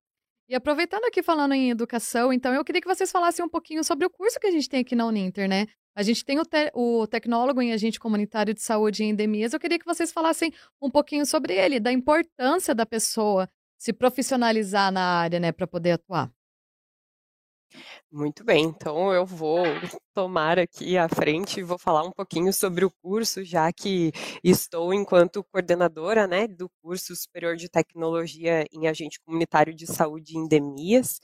E 0.48 0.54
aproveitando 0.54 1.04
aqui 1.04 1.22
falando 1.22 1.54
em 1.54 1.70
educação, 1.70 2.32
então 2.32 2.52
eu 2.52 2.64
queria 2.64 2.80
que 2.80 2.88
vocês 2.88 3.10
falassem 3.10 3.44
um 3.44 3.48
pouquinho 3.48 3.84
sobre 3.84 4.04
o 4.04 4.10
curso 4.10 4.38
que 4.40 4.48
a 4.48 4.50
gente 4.50 4.68
tem 4.68 4.80
aqui 4.80 4.96
na 4.96 5.06
Uninter, 5.06 5.48
né? 5.48 5.66
A 5.94 6.02
gente 6.02 6.25
tem 6.25 6.38
o, 6.38 6.44
te 6.44 6.70
o 6.75 7.06
tecnólogo 7.06 7.61
em 7.61 7.73
agente 7.73 7.99
comunitário 7.99 8.54
de 8.54 8.62
saúde 8.62 9.04
em 9.04 9.11
endemias. 9.11 9.52
Eu 9.52 9.61
queria 9.61 9.78
que 9.78 9.85
vocês 9.85 10.12
falassem 10.12 10.52
um 10.80 10.90
pouquinho 10.90 11.26
sobre 11.26 11.54
ele, 11.54 11.80
da 11.80 11.92
importância 11.92 12.75
da 12.75 12.87
pessoa 12.87 13.49
se 13.78 13.92
profissionalizar 13.92 14.92
na 14.92 15.02
área, 15.02 15.40
né, 15.40 15.52
para 15.52 15.66
poder 15.66 15.92
atuar. 15.92 16.30
Muito 18.11 18.42
bem, 18.44 18.64
então 18.64 19.12
eu 19.12 19.25
vou 19.25 19.62
tomar 20.14 20.59
aqui 20.59 20.99
à 20.99 21.09
frente 21.09 21.61
e 21.61 21.62
vou 21.62 21.78
falar 21.78 22.02
um 22.02 22.11
pouquinho 22.11 22.52
sobre 22.52 22.85
o 22.85 22.90
curso, 23.02 23.44
já 23.44 23.73
que 23.73 24.11
estou 24.42 24.92
enquanto 24.92 25.44
coordenadora 25.44 26.26
né, 26.26 26.49
do 26.49 26.68
curso 26.82 27.14
superior 27.14 27.56
de 27.56 27.68
tecnologia 27.68 28.66
em 28.73 28.88
agente 28.88 29.20
comunitário 29.25 29.73
de 29.75 29.87
saúde 29.87 30.35
e 30.35 30.38
endemias, 30.38 31.20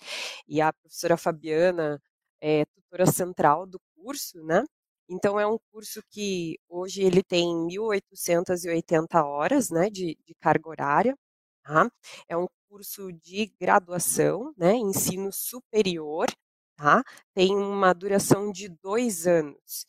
e 0.47 0.61
a 0.61 0.73
professora 0.73 1.17
Fabiana 1.17 2.01
é 2.41 2.65
tutora 2.67 3.07
central 3.07 3.67
do 3.67 3.81
curso, 4.07 4.43
né? 4.45 4.65
Então 5.09 5.39
é 5.41 5.47
um 5.47 5.59
curso 5.73 6.03
que 6.11 6.59
hoje 6.69 7.03
ele 7.03 7.23
tem 7.23 7.47
1.880 7.69 9.25
horas, 9.25 9.71
né, 9.71 9.89
de, 9.91 10.17
de 10.27 10.35
carga 10.41 10.69
horária. 10.69 11.17
Tá? 11.65 11.91
É 12.29 12.37
um 12.37 12.47
curso 12.69 13.13
de 13.13 13.47
graduação, 13.61 14.53
né, 14.57 14.75
ensino 14.77 15.33
superior 15.33 16.29
tá? 16.77 17.03
Tem 17.35 17.55
uma 17.57 17.93
duração 17.95 18.51
de 18.53 18.69
dois 18.83 19.27
anos. 19.27 19.87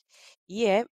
E 0.50 0.66
é 0.66 0.86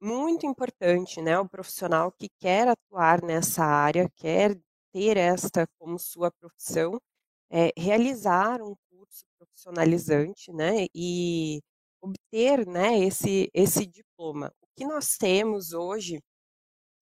muito 0.00 0.46
importante, 0.46 1.20
né? 1.22 1.38
O 1.38 1.48
profissional 1.48 2.12
que 2.12 2.28
quer 2.38 2.68
atuar 2.68 3.22
nessa 3.22 3.64
área, 3.64 4.08
quer 4.16 4.58
ter 4.92 5.16
esta 5.16 5.66
como 5.78 5.98
sua 5.98 6.30
profissão, 6.32 6.98
é, 7.50 7.72
realizar 7.76 8.62
um 8.62 8.74
curso 8.90 9.24
profissionalizante, 9.38 10.52
né? 10.52 10.86
E 10.94 11.60
obter, 12.00 12.66
né? 12.66 12.98
Esse 13.00 13.50
esse 13.54 13.86
diploma. 13.86 14.52
O 14.62 14.66
que 14.76 14.84
nós 14.86 15.16
temos 15.16 15.72
hoje 15.72 16.20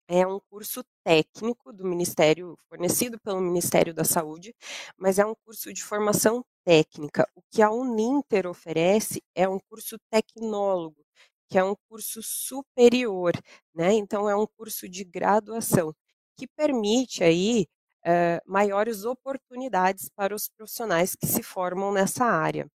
é 0.08 0.26
um 0.26 0.38
curso 0.50 0.84
técnico 1.04 1.72
do 1.72 1.84
Ministério, 1.84 2.56
fornecido 2.68 3.18
pelo 3.20 3.40
Ministério 3.40 3.92
da 3.94 4.04
Saúde, 4.04 4.54
mas 4.96 5.18
é 5.18 5.26
um 5.26 5.34
curso 5.44 5.72
de 5.72 5.82
formação 5.82 6.44
técnica. 6.64 7.28
O 7.34 7.42
que 7.50 7.62
a 7.62 7.70
Uninter 7.70 8.46
oferece 8.46 9.22
é 9.34 9.48
um 9.48 9.58
curso 9.68 9.96
tecnólogo, 10.10 11.04
que 11.50 11.58
é 11.58 11.64
um 11.64 11.74
curso 11.88 12.22
superior, 12.22 13.32
né? 13.74 13.92
Então 13.94 14.28
é 14.28 14.36
um 14.36 14.46
curso 14.56 14.88
de 14.88 15.04
graduação 15.04 15.92
que 16.36 16.46
permite 16.46 17.24
aí 17.24 17.66
uh, 18.06 18.40
maiores 18.50 19.04
oportunidades 19.04 20.08
para 20.14 20.34
os 20.34 20.48
profissionais 20.48 21.14
que 21.16 21.26
se 21.26 21.42
formam 21.42 21.92
nessa 21.92 22.24
área. 22.24 22.68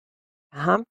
Tá? 0.52 0.84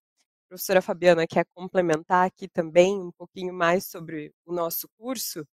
Professora 0.49 0.81
Fabiana 0.81 1.27
quer 1.27 1.45
complementar 1.53 2.25
aqui 2.25 2.47
também 2.47 2.99
um 2.99 3.11
pouquinho 3.11 3.53
mais 3.53 3.85
sobre 3.85 4.33
o 4.45 4.51
nosso 4.51 4.89
curso? 4.97 5.45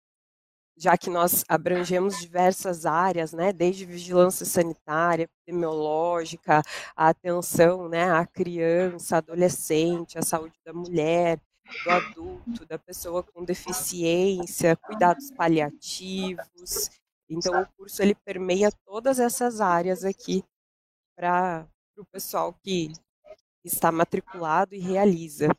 já 0.77 0.97
que 0.97 1.09
nós 1.09 1.43
abrangemos 1.47 2.19
diversas 2.19 2.85
áreas, 2.85 3.31
né, 3.31 3.53
desde 3.53 3.85
vigilância 3.85 4.45
sanitária, 4.45 5.23
epidemiológica, 5.23 6.61
a 6.95 7.09
atenção, 7.09 7.87
né, 7.87 8.11
à 8.11 8.25
criança, 8.25 9.17
adolescente, 9.17 10.17
à 10.17 10.21
saúde 10.21 10.55
da 10.65 10.73
mulher, 10.73 11.39
do 11.83 11.89
adulto, 11.91 12.65
da 12.65 12.77
pessoa 12.77 13.23
com 13.23 13.45
deficiência, 13.45 14.75
cuidados 14.75 15.31
paliativos. 15.31 16.89
Então, 17.29 17.61
o 17.61 17.67
curso 17.77 18.01
ele 18.01 18.15
permeia 18.15 18.69
todas 18.85 19.19
essas 19.19 19.61
áreas 19.61 20.03
aqui 20.03 20.43
para 21.15 21.65
o 21.97 22.05
pessoal 22.05 22.53
que 22.61 22.91
está 23.67 23.91
matriculado 23.91 24.75
e 24.75 24.79
realiza. 24.79 25.49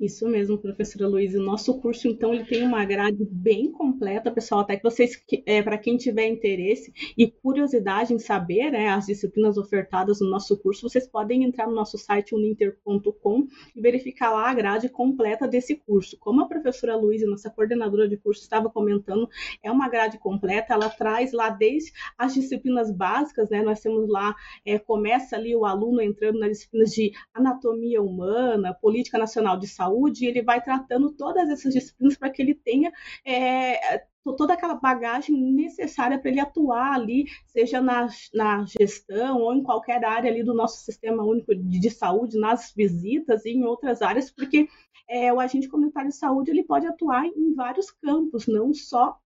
Isso 0.00 0.28
mesmo, 0.28 0.58
professora 0.58 1.06
Luiz. 1.06 1.34
O 1.36 1.40
nosso 1.40 1.80
curso, 1.80 2.08
então, 2.08 2.34
ele 2.34 2.44
tem 2.44 2.64
uma 2.64 2.84
grade 2.84 3.24
bem 3.30 3.70
completa, 3.70 4.28
pessoal, 4.28 4.62
até 4.62 4.76
que 4.76 4.82
vocês, 4.82 5.22
é, 5.46 5.62
para 5.62 5.78
quem 5.78 5.96
tiver 5.96 6.26
interesse 6.26 6.92
e 7.16 7.30
curiosidade 7.30 8.12
em 8.12 8.18
saber 8.18 8.72
né, 8.72 8.88
as 8.88 9.06
disciplinas 9.06 9.56
ofertadas 9.56 10.20
no 10.20 10.28
nosso 10.28 10.58
curso, 10.58 10.88
vocês 10.88 11.06
podem 11.06 11.44
entrar 11.44 11.68
no 11.68 11.74
nosso 11.74 11.96
site 11.96 12.34
uninter.com 12.34 13.46
e 13.74 13.80
verificar 13.80 14.32
lá 14.32 14.50
a 14.50 14.54
grade 14.54 14.88
completa 14.88 15.46
desse 15.46 15.76
curso. 15.76 16.18
Como 16.18 16.42
a 16.42 16.48
professora 16.48 16.96
Luiz, 16.96 17.24
nossa 17.24 17.48
coordenadora 17.48 18.08
de 18.08 18.16
curso, 18.16 18.42
estava 18.42 18.68
comentando, 18.68 19.28
é 19.62 19.70
uma 19.70 19.88
grade 19.88 20.18
completa, 20.18 20.74
ela 20.74 20.90
traz 20.90 21.32
lá 21.32 21.50
desde 21.50 21.92
as 22.18 22.34
disciplinas 22.34 22.90
básicas, 22.90 23.48
né? 23.48 23.62
Nós 23.62 23.80
temos 23.80 24.08
lá, 24.08 24.34
é, 24.66 24.76
começa 24.76 25.36
ali 25.36 25.54
o 25.54 25.64
aluno 25.64 26.00
entrando 26.00 26.40
nas 26.40 26.50
disciplinas 26.50 26.90
de 26.90 27.12
anatomia 27.32 28.02
humana, 28.02 28.74
política 28.74 29.18
nacional 29.18 29.56
de 29.56 29.68
saúde, 29.68 29.83
saúde, 29.84 30.26
ele 30.26 30.42
vai 30.42 30.62
tratando 30.62 31.12
todas 31.12 31.48
essas 31.48 31.72
disciplinas 31.72 32.16
para 32.16 32.30
que 32.30 32.40
ele 32.40 32.54
tenha 32.54 32.92
é, 33.24 34.04
toda 34.32 34.54
aquela 34.54 34.74
bagagem 34.74 35.36
necessária 35.36 36.18
para 36.18 36.30
ele 36.30 36.40
atuar 36.40 36.94
ali, 36.94 37.26
seja 37.46 37.80
na, 37.80 38.08
na 38.32 38.64
gestão 38.64 39.38
ou 39.38 39.54
em 39.54 39.62
qualquer 39.62 40.02
área 40.04 40.30
ali 40.30 40.42
do 40.42 40.54
nosso 40.54 40.82
sistema 40.82 41.22
único 41.22 41.54
de, 41.54 41.78
de 41.78 41.90
saúde, 41.90 42.38
nas 42.38 42.72
visitas 42.74 43.44
e 43.44 43.50
em 43.50 43.64
outras 43.64 44.00
áreas, 44.00 44.30
porque 44.30 44.68
é, 45.08 45.32
o 45.32 45.38
agente 45.40 45.68
comunitário 45.68 46.08
de 46.08 46.16
saúde 46.16 46.50
ele 46.50 46.64
pode 46.64 46.86
atuar 46.86 47.26
em 47.26 47.54
vários 47.54 47.90
campos, 47.90 48.46
não 48.46 48.72
só 48.72 49.18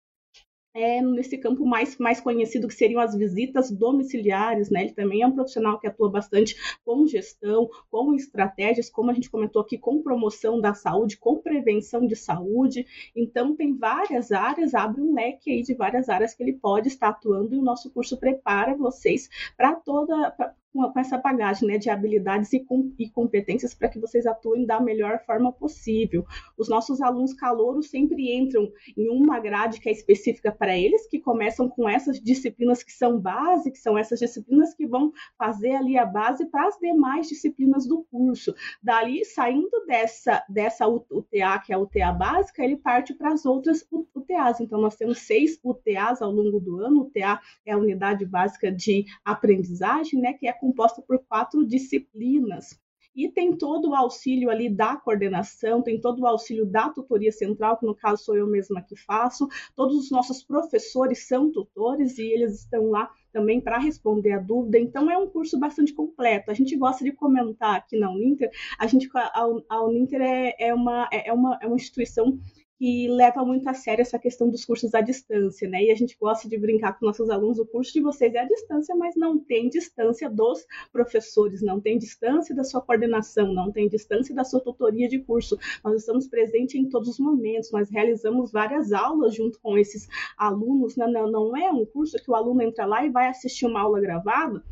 é, 0.79 1.03
nesse 1.03 1.37
campo 1.37 1.67
mais, 1.67 1.99
mais 1.99 2.21
conhecido 2.21 2.69
que 2.69 2.75
seriam 2.75 3.01
as 3.01 3.15
visitas 3.15 3.71
domiciliares, 3.71 4.71
né? 4.71 4.83
Ele 4.83 4.93
também 4.93 5.23
é 5.23 5.27
um 5.27 5.35
profissional 5.35 5.79
que 5.79 5.87
atua 5.87 6.09
bastante 6.09 6.57
com 6.85 7.07
gestão, 7.07 7.69
com 7.91 8.15
estratégias, 8.15 8.89
como 8.89 9.11
a 9.11 9.15
gente 9.15 9.31
comentou 9.31 9.63
aqui, 9.63 9.77
com 9.77 10.03
promoção 10.03 10.61
da 10.61 10.75
saúde, 10.75 11.17
com 11.17 11.37
prevenção 11.37 12.07
de 12.07 12.15
saúde. 12.15 12.87
Então 13.17 13.57
tem 13.57 13.77
várias 13.77 14.31
áreas, 14.31 14.75
abre 14.75 15.01
um 15.01 15.15
leque 15.15 15.51
aí 15.51 15.63
de 15.63 15.75
várias 15.75 16.09
áreas 16.09 16.33
que 16.35 16.43
ele 16.43 16.53
pode 16.53 16.89
estar 16.89 17.09
atuando 17.09 17.55
e 17.55 17.59
o 17.59 17.63
nosso 17.63 17.91
curso 17.91 18.17
prepara 18.17 18.77
vocês 18.77 19.29
para 19.57 19.75
toda 19.75 20.35
com, 20.73 20.91
com 20.91 21.01
essa 21.01 21.19
bagagem 21.19 21.69
né, 21.69 21.79
de 21.79 21.91
habilidades 21.91 22.53
e, 22.53 22.61
com, 22.61 22.93
e 22.99 23.09
competências 23.11 23.75
para 23.75 23.89
que 23.89 23.99
vocês 23.99 24.27
atuem 24.27 24.67
da 24.67 24.81
melhor 24.81 25.21
forma 25.25 25.53
possível. 25.53 26.25
Os 26.57 26.69
nossos 26.69 27.01
alunos 27.01 27.33
calouros 27.35 27.91
sempre 27.91 28.35
entram 28.35 28.71
em 28.97 29.09
uma 29.09 29.41
grade 29.41 29.81
que 29.81 29.89
é 29.89 29.93
específica 29.93 30.53
para 30.53 30.77
eles, 30.77 31.07
que 31.09 31.19
começam 31.19 31.69
com 31.69 31.89
essas 31.89 32.21
disciplinas 32.21 32.83
que 32.83 32.93
são 32.93 33.19
base, 33.19 33.71
que 33.71 33.79
são 33.79 33.97
essas 33.97 34.19
disciplinas 34.19 34.75
que 34.75 34.87
vão 34.87 35.13
fazer 35.37 35.75
ali 35.75 35.97
a 35.99 36.05
base 36.05 36.47
para 36.47 36.67
as 36.67 36.79
demais 36.79 37.29
disciplinas 37.29 37.87
do 37.87 38.05
curso. 38.11 38.55
Dali, 38.83 39.25
saindo 39.25 39.85
dessa, 39.87 40.45
dessa 40.49 40.87
UTA, 40.87 41.59
que 41.65 41.73
é 41.73 41.75
a 41.75 41.79
UTA 41.79 42.13
básica, 42.13 42.63
ele 42.63 42.77
parte 42.77 43.15
para 43.15 43.33
as 43.33 43.45
outras 43.45 43.87
UTAs. 44.15 44.61
Então, 44.61 44.81
nós 44.81 44.97
temos 44.97 45.19
seis 45.19 45.59
UTAs 45.63 46.23
ao 46.23 46.31
longo 46.31 46.61
do 46.61 46.81
ano. 46.81 47.03
UTA 47.03 47.41
é 47.65 47.73
a 47.73 47.79
unidade 47.79 48.25
básica 48.25 48.71
de 48.71 49.05
aprendizagem, 49.25 50.21
né, 50.21 50.33
que 50.33 50.47
é 50.47 50.53
composta 50.59 51.03
por 51.03 51.19
quatro 51.27 51.67
disciplinas. 51.67 52.79
E 53.19 53.29
tem 53.29 53.57
todo 53.57 53.89
o 53.89 53.95
auxílio 53.97 54.49
ali 54.49 54.69
da 54.69 54.97
coordenação, 54.97 55.83
tem 55.83 56.01
todo 56.01 56.21
o 56.21 56.27
auxílio 56.27 56.65
da 56.65 56.89
tutoria 56.89 57.33
central, 57.33 57.77
que 57.77 57.85
no 57.85 57.95
caso 57.95 58.23
sou 58.23 58.37
eu 58.37 58.47
mesma 58.47 58.81
que 58.81 58.95
faço. 58.95 59.49
Todos 59.75 59.97
os 59.97 60.11
nossos 60.11 60.45
professores 60.45 61.27
são 61.27 61.51
tutores 61.51 62.17
e 62.17 62.23
eles 62.23 62.61
estão 62.61 62.91
lá 62.91 63.11
também 63.33 63.61
para 63.61 63.79
responder 63.79 64.33
a 64.33 64.39
dúvida. 64.39 64.79
Então 64.79 65.11
é 65.11 65.19
um 65.19 65.29
curso 65.29 65.59
bastante 65.59 65.93
completo. 65.93 66.51
A 66.51 66.55
gente 66.55 66.77
gosta 66.77 67.03
de 67.03 67.11
comentar 67.11 67.77
aqui 67.77 67.99
na 67.99 68.11
Uninter, 68.11 68.51
a 68.79 68.87
gente 68.87 69.09
a, 69.15 69.83
Uninter 69.83 70.21
é, 70.21 70.55
é, 70.69 70.75
uma, 70.75 71.09
é, 71.13 71.33
uma, 71.33 71.59
é 71.61 71.67
uma 71.67 71.77
instituição 71.77 72.39
que 72.79 73.09
leva 73.09 73.45
muito 73.45 73.69
a 73.69 73.75
sério 73.75 74.03
essa 74.03 74.19
questão 74.19 74.49
dos 74.49 74.65
cursos 74.65 74.95
à 74.95 75.01
distância, 75.01 75.69
né? 75.69 75.83
E 75.83 75.91
a 75.91 75.97
gente 75.97 76.17
gosta 76.19 76.49
de 76.49 76.57
brincar 76.57 76.97
com 76.97 77.07
nossos 77.07 77.29
alunos, 77.29 77.59
o 77.59 77.67
curso 77.67 77.93
de 77.93 78.01
vocês 78.01 78.33
é 78.35 78.39
à 78.39 78.45
distância, 78.45 78.95
mas 78.95 79.17
não 79.17 79.37
tem 79.37 79.69
distância 79.69 80.31
dos 80.31 80.65
professores, 80.93 81.61
não 81.61 81.81
tem 81.81 81.99
distância 81.99 82.55
da 82.55 82.63
sua 82.63 82.81
coordenação, 82.81 83.53
não 83.53 83.73
tem 83.73 83.89
distância 83.89 84.33
da 84.33 84.45
sua 84.45 84.61
tutoria 84.61 85.09
de 85.09 85.19
curso. 85.19 85.59
Nós 85.83 86.01
estamos 86.01 86.29
presentes 86.29 86.77
em 86.77 86.89
todos 86.89 87.09
os 87.09 87.19
momentos, 87.19 87.73
nós 87.73 87.91
realizamos 87.91 88.53
várias 88.53 88.93
aulas 88.93 89.35
junto 89.35 89.59
com 89.61 89.77
esses 89.77 90.09
alunos, 90.37 90.97
né? 90.97 91.09
não, 91.09 91.29
não 91.29 91.57
é 91.57 91.71
um 91.73 91.85
curso 91.85 92.17
que 92.23 92.31
o 92.31 92.35
aluno 92.35 92.63
entra 92.63 92.87
lá 92.87 93.05
e 93.05 93.11
vai 93.11 93.29
assistir 93.29 93.67
uma 93.67 93.81
aula 93.81 94.01
gravada, 94.01 94.63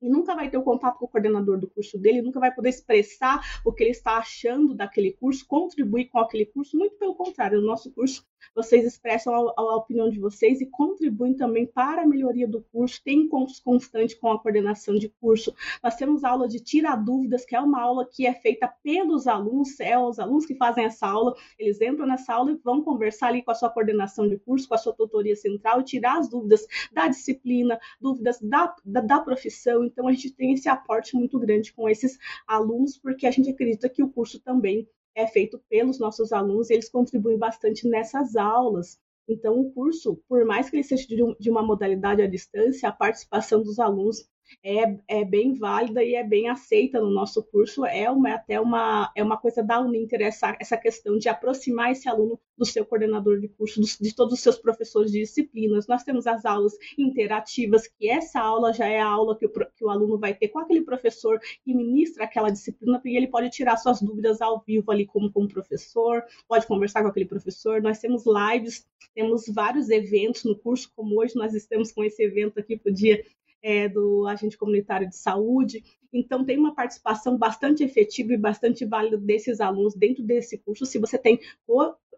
e 0.00 0.08
nunca 0.08 0.34
vai 0.34 0.48
ter 0.50 0.56
o 0.56 0.62
contato 0.62 0.98
com 0.98 1.06
o 1.06 1.08
coordenador 1.08 1.58
do 1.58 1.68
curso 1.68 1.98
dele, 1.98 2.22
nunca 2.22 2.40
vai 2.40 2.54
poder 2.54 2.70
expressar 2.70 3.40
o 3.64 3.72
que 3.72 3.82
ele 3.82 3.90
está 3.90 4.18
achando 4.18 4.74
daquele 4.74 5.12
curso, 5.12 5.46
contribuir 5.46 6.06
com 6.06 6.18
aquele 6.18 6.46
curso. 6.46 6.76
Muito 6.76 6.96
pelo 6.96 7.14
contrário, 7.14 7.60
no 7.60 7.66
nosso 7.66 7.92
curso 7.92 8.24
vocês 8.54 8.84
expressam 8.84 9.34
a, 9.34 9.52
a, 9.56 9.76
opinião 9.76 10.10
de 10.10 10.18
vocês 10.18 10.60
e 10.60 10.66
contribuem 10.66 11.34
também 11.34 11.66
para 11.66 12.02
a 12.02 12.06
melhoria 12.06 12.46
do 12.46 12.62
curso, 12.72 13.02
tem 13.04 13.20
encontros 13.20 13.60
constantes 13.60 14.14
com 14.14 14.30
a 14.30 14.38
coordenação 14.38 14.94
de 14.94 15.08
curso. 15.08 15.54
Nós 15.82 15.96
temos 15.96 16.24
aula 16.24 16.48
de 16.48 16.60
tirar 16.60 16.96
dúvidas, 16.96 17.44
que 17.44 17.54
é 17.54 17.60
uma 17.60 17.80
aula 17.80 18.08
que 18.08 18.26
é 18.26 18.34
feita 18.34 18.72
pelos 18.82 19.26
alunos, 19.26 19.78
é 19.80 19.98
os 19.98 20.18
alunos 20.18 20.46
que 20.46 20.54
fazem 20.54 20.84
essa 20.84 21.06
aula, 21.06 21.34
eles 21.58 21.80
entram 21.80 22.06
nessa 22.06 22.34
aula 22.34 22.52
e 22.52 22.56
vão 22.56 22.82
conversar 22.82 23.28
ali 23.28 23.42
com 23.42 23.50
a 23.50 23.54
sua 23.54 23.70
coordenação 23.70 24.28
de 24.28 24.38
curso, 24.38 24.68
com 24.68 24.74
a 24.74 24.78
sua 24.78 24.92
tutoria 24.92 25.36
central 25.36 25.80
e 25.80 25.84
tirar 25.84 26.18
as 26.18 26.28
dúvidas 26.28 26.66
da 26.92 27.08
disciplina, 27.08 27.78
dúvidas 28.00 28.40
da, 28.40 28.74
da, 28.84 29.00
da 29.00 29.20
profissão. 29.20 29.84
Então, 29.84 30.08
a 30.08 30.12
gente 30.12 30.30
tem 30.30 30.52
esse 30.52 30.68
aporte 30.68 31.16
muito 31.16 31.38
grande 31.38 31.72
com 31.72 31.88
esses 31.88 32.18
alunos, 32.46 32.98
porque 32.98 33.26
a 33.26 33.30
gente 33.30 33.50
acredita 33.50 33.88
que 33.88 34.02
o 34.02 34.08
curso 34.08 34.40
também 34.40 34.88
é 35.18 35.26
feito 35.26 35.60
pelos 35.68 35.98
nossos 35.98 36.32
alunos, 36.32 36.70
e 36.70 36.74
eles 36.74 36.88
contribuem 36.88 37.36
bastante 37.36 37.88
nessas 37.88 38.36
aulas. 38.36 38.98
Então, 39.28 39.58
o 39.60 39.70
curso, 39.72 40.22
por 40.28 40.44
mais 40.44 40.70
que 40.70 40.76
ele 40.76 40.84
seja 40.84 41.06
de 41.38 41.50
uma 41.50 41.62
modalidade 41.62 42.22
à 42.22 42.26
distância, 42.26 42.88
a 42.88 42.92
participação 42.92 43.62
dos 43.62 43.78
alunos 43.78 44.28
é, 44.62 44.98
é 45.08 45.24
bem 45.24 45.54
válida 45.54 46.02
e 46.02 46.14
é 46.14 46.24
bem 46.24 46.48
aceita 46.48 47.00
no 47.00 47.10
nosso 47.10 47.42
curso. 47.42 47.84
É 47.84 48.10
uma, 48.10 48.34
até 48.34 48.60
uma, 48.60 49.10
é 49.14 49.22
uma 49.22 49.36
coisa 49.36 49.62
da 49.62 49.80
Uninter 49.80 50.20
essa, 50.22 50.56
essa 50.60 50.76
questão 50.76 51.18
de 51.18 51.28
aproximar 51.28 51.92
esse 51.92 52.08
aluno 52.08 52.38
do 52.56 52.64
seu 52.64 52.84
coordenador 52.84 53.38
de 53.40 53.48
curso, 53.48 53.80
dos, 53.80 53.96
de 53.98 54.14
todos 54.14 54.34
os 54.34 54.40
seus 54.40 54.58
professores 54.58 55.12
de 55.12 55.20
disciplinas. 55.20 55.86
Nós 55.86 56.02
temos 56.02 56.26
as 56.26 56.44
aulas 56.44 56.72
interativas, 56.98 57.86
que 57.86 58.08
essa 58.08 58.40
aula 58.40 58.72
já 58.72 58.86
é 58.86 59.00
a 59.00 59.06
aula 59.06 59.38
que 59.38 59.46
o, 59.46 59.50
que 59.50 59.84
o 59.84 59.90
aluno 59.90 60.18
vai 60.18 60.34
ter 60.34 60.48
com 60.48 60.58
aquele 60.58 60.82
professor 60.82 61.38
que 61.64 61.74
ministra 61.74 62.24
aquela 62.24 62.50
disciplina, 62.50 63.00
e 63.04 63.16
ele 63.16 63.28
pode 63.28 63.48
tirar 63.50 63.76
suas 63.76 64.02
dúvidas 64.02 64.40
ao 64.40 64.62
vivo 64.66 64.90
ali 64.90 65.06
como, 65.06 65.30
como 65.30 65.48
professor, 65.48 66.24
pode 66.48 66.66
conversar 66.66 67.02
com 67.02 67.08
aquele 67.08 67.26
professor. 67.26 67.80
Nós 67.80 68.00
temos 68.00 68.24
lives, 68.26 68.86
temos 69.14 69.44
vários 69.48 69.88
eventos 69.88 70.44
no 70.44 70.58
curso, 70.58 70.92
como 70.96 71.20
hoje 71.20 71.36
nós 71.36 71.54
estamos 71.54 71.92
com 71.92 72.02
esse 72.02 72.22
evento 72.22 72.58
aqui 72.58 72.76
para 72.76 72.90
o 72.90 72.94
dia 72.94 73.24
é, 73.62 73.88
do 73.88 74.26
agente 74.26 74.56
comunitário 74.56 75.08
de 75.08 75.16
saúde. 75.16 75.82
Então, 76.12 76.44
tem 76.44 76.58
uma 76.58 76.74
participação 76.74 77.36
bastante 77.36 77.82
efetiva 77.82 78.32
e 78.32 78.38
bastante 78.38 78.84
válida 78.84 79.18
desses 79.18 79.60
alunos 79.60 79.94
dentro 79.94 80.22
desse 80.22 80.58
curso. 80.58 80.86
Se 80.86 80.98
você 80.98 81.18
tem 81.18 81.38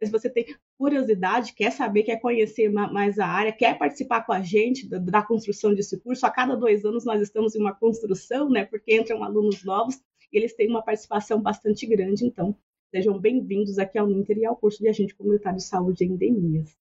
se 0.02 0.11
você 0.11 0.30
tem 0.30 0.47
curiosidade, 0.78 1.52
quer 1.52 1.70
saber, 1.70 2.04
quer 2.04 2.20
conhecer 2.20 2.70
mais 2.70 3.18
a 3.18 3.26
área, 3.26 3.52
quer 3.52 3.76
participar 3.76 4.23
com 4.23 4.32
a 4.32 4.40
gente 4.40 4.88
da, 4.88 4.99
da, 4.99 5.23
construção 5.23 5.75
desse 5.75 6.00
curso, 6.00 6.25
a 6.25 6.30
cada 6.30 6.56
dois 6.56 6.85
anos 6.85 7.04
nós 7.04 7.20
estamos 7.20 7.54
em 7.54 7.61
uma 7.61 7.75
construção, 7.75 8.49
né? 8.49 8.64
Porque 8.64 8.97
entram 8.97 9.23
alunos 9.23 9.62
novos 9.62 9.97
e 10.32 10.38
eles 10.38 10.54
têm 10.54 10.68
uma 10.68 10.82
participação 10.82 11.40
bastante 11.40 11.87
grande. 11.87 12.25
Então, 12.25 12.56
sejam 12.90 13.18
bem-vindos 13.18 13.78
aqui 13.78 13.99
ao 13.99 14.06
Ninter 14.06 14.38
e 14.38 14.47
ao 14.47 14.56
curso 14.56 14.78
de 14.78 14.88
Agente 14.88 15.14
Comunitário 15.14 15.59
de 15.59 15.64
Saúde 15.64 16.04
e 16.04 16.09
Endemias. 16.09 16.75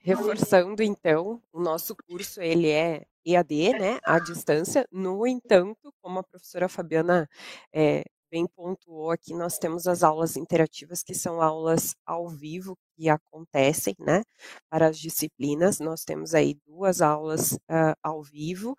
Reforçando 0.00 0.82
então, 0.82 1.42
o 1.52 1.60
nosso 1.60 1.94
curso 2.08 2.40
ele 2.40 2.70
é 2.70 3.04
EAD, 3.24 3.72
né, 3.78 3.98
à 4.04 4.18
distância. 4.18 4.86
No 4.90 5.26
entanto, 5.26 5.92
como 6.00 6.18
a 6.18 6.22
professora 6.22 6.68
Fabiana 6.68 7.28
é, 7.72 8.02
bem 8.30 8.46
pontuou 8.46 9.10
aqui, 9.10 9.34
nós 9.34 9.58
temos 9.58 9.86
as 9.86 10.02
aulas 10.02 10.36
interativas, 10.36 11.02
que 11.02 11.14
são 11.14 11.40
aulas 11.40 11.94
ao 12.06 12.28
vivo 12.28 12.76
que 12.96 13.08
acontecem, 13.08 13.94
né, 13.98 14.22
para 14.70 14.88
as 14.88 14.98
disciplinas. 14.98 15.78
Nós 15.78 16.04
temos 16.04 16.34
aí 16.34 16.54
duas 16.66 17.00
aulas 17.00 17.52
uh, 17.52 17.94
ao 18.02 18.22
vivo 18.22 18.76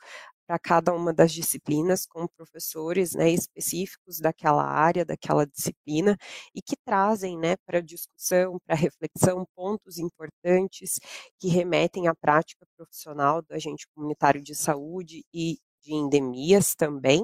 para 0.50 0.58
cada 0.58 0.92
uma 0.96 1.14
das 1.14 1.32
disciplinas, 1.32 2.08
com 2.08 2.28
professores 2.28 3.14
né, 3.14 3.30
específicos 3.30 4.20
daquela 4.20 4.64
área, 4.64 5.06
daquela 5.06 5.46
disciplina, 5.46 6.18
e 6.56 6.60
que 6.60 6.76
trazem 6.84 7.38
né, 7.38 7.56
para 7.68 7.80
discussão, 7.82 8.58
para 8.66 8.76
reflexão, 8.76 9.46
pontos 9.56 10.00
importantes 10.00 11.00
que 11.38 11.50
remetem 11.50 12.08
à 12.08 12.16
prática 12.16 12.66
profissional 12.76 13.44
do 13.44 13.54
agente 13.54 13.86
comunitário 13.94 14.42
de 14.42 14.56
saúde 14.56 15.24
e 15.32 15.60
de 15.84 15.94
endemias 15.94 16.74
também, 16.74 17.24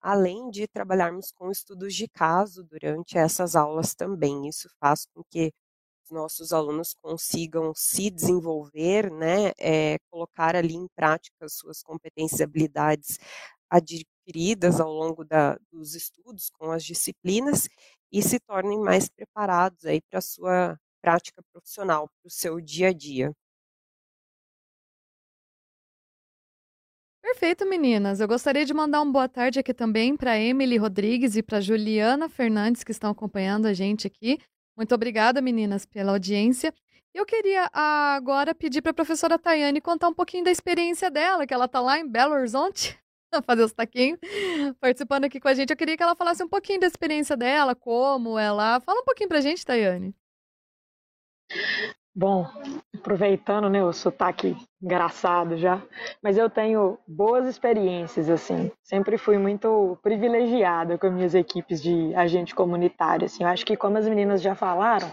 além 0.00 0.48
de 0.50 0.68
trabalharmos 0.68 1.32
com 1.32 1.50
estudos 1.50 1.92
de 1.92 2.06
caso 2.08 2.62
durante 2.62 3.18
essas 3.18 3.56
aulas 3.56 3.96
também. 3.96 4.48
Isso 4.48 4.68
faz 4.78 5.06
com 5.12 5.24
que 5.28 5.52
nossos 6.10 6.52
alunos 6.52 6.94
consigam 6.94 7.72
se 7.74 8.10
desenvolver, 8.10 9.10
né, 9.10 9.52
é, 9.58 9.98
colocar 10.10 10.56
ali 10.56 10.74
em 10.74 10.86
prática 10.96 11.48
suas 11.48 11.82
competências 11.82 12.40
e 12.40 12.44
habilidades 12.44 13.18
adquiridas 13.70 14.80
ao 14.80 14.92
longo 14.92 15.24
da, 15.24 15.58
dos 15.72 15.94
estudos 15.94 16.50
com 16.50 16.70
as 16.70 16.84
disciplinas 16.84 17.68
e 18.12 18.22
se 18.22 18.40
tornem 18.40 18.80
mais 18.80 19.08
preparados 19.08 19.84
aí 19.86 20.00
para 20.10 20.18
a 20.18 20.22
sua 20.22 20.78
prática 21.00 21.42
profissional, 21.52 22.08
para 22.08 22.28
o 22.28 22.30
seu 22.30 22.60
dia 22.60 22.88
a 22.88 22.92
dia. 22.92 23.32
Perfeito, 27.22 27.64
meninas. 27.66 28.18
Eu 28.20 28.26
gostaria 28.26 28.64
de 28.64 28.74
mandar 28.74 29.00
uma 29.02 29.12
boa 29.12 29.28
tarde 29.28 29.58
aqui 29.60 29.72
também 29.72 30.16
para 30.16 30.38
Emily 30.38 30.76
Rodrigues 30.76 31.36
e 31.36 31.42
para 31.42 31.60
Juliana 31.60 32.28
Fernandes, 32.28 32.82
que 32.82 32.90
estão 32.90 33.10
acompanhando 33.10 33.66
a 33.66 33.72
gente 33.72 34.06
aqui. 34.06 34.38
Muito 34.76 34.94
obrigada, 34.94 35.40
meninas, 35.40 35.84
pela 35.84 36.12
audiência. 36.12 36.74
Eu 37.12 37.26
queria 37.26 37.68
agora 37.72 38.54
pedir 38.54 38.82
para 38.82 38.92
a 38.92 38.94
professora 38.94 39.38
Tayane 39.38 39.80
contar 39.80 40.08
um 40.08 40.14
pouquinho 40.14 40.44
da 40.44 40.50
experiência 40.50 41.10
dela, 41.10 41.46
que 41.46 41.52
ela 41.52 41.64
está 41.64 41.80
lá 41.80 41.98
em 41.98 42.08
Belo 42.08 42.34
Horizonte, 42.34 42.98
fazer 43.44 43.64
os 43.64 43.72
taquinhos, 43.72 44.18
participando 44.80 45.24
aqui 45.24 45.40
com 45.40 45.48
a 45.48 45.54
gente. 45.54 45.70
Eu 45.70 45.76
queria 45.76 45.96
que 45.96 46.02
ela 46.02 46.14
falasse 46.14 46.42
um 46.42 46.48
pouquinho 46.48 46.80
da 46.80 46.86
experiência 46.86 47.36
dela, 47.36 47.74
como 47.74 48.38
ela. 48.38 48.80
Fala 48.80 49.00
um 49.00 49.04
pouquinho 49.04 49.28
para 49.28 49.38
a 49.38 49.40
gente, 49.42 49.64
Tayane. 49.66 50.14
Bom, 52.20 52.46
aproveitando 52.94 53.70
né, 53.70 53.82
o 53.82 53.94
sotaque 53.94 54.54
engraçado 54.82 55.56
já, 55.56 55.82
mas 56.22 56.36
eu 56.36 56.50
tenho 56.50 56.98
boas 57.08 57.46
experiências, 57.46 58.28
assim. 58.28 58.70
Sempre 58.82 59.16
fui 59.16 59.38
muito 59.38 59.98
privilegiada 60.02 60.98
com 60.98 61.08
minhas 61.10 61.34
equipes 61.34 61.82
de 61.82 62.14
agente 62.14 62.54
comunitário, 62.54 63.24
assim. 63.24 63.42
Eu 63.42 63.48
acho 63.48 63.64
que, 63.64 63.74
como 63.74 63.96
as 63.96 64.06
meninas 64.06 64.42
já 64.42 64.54
falaram, 64.54 65.10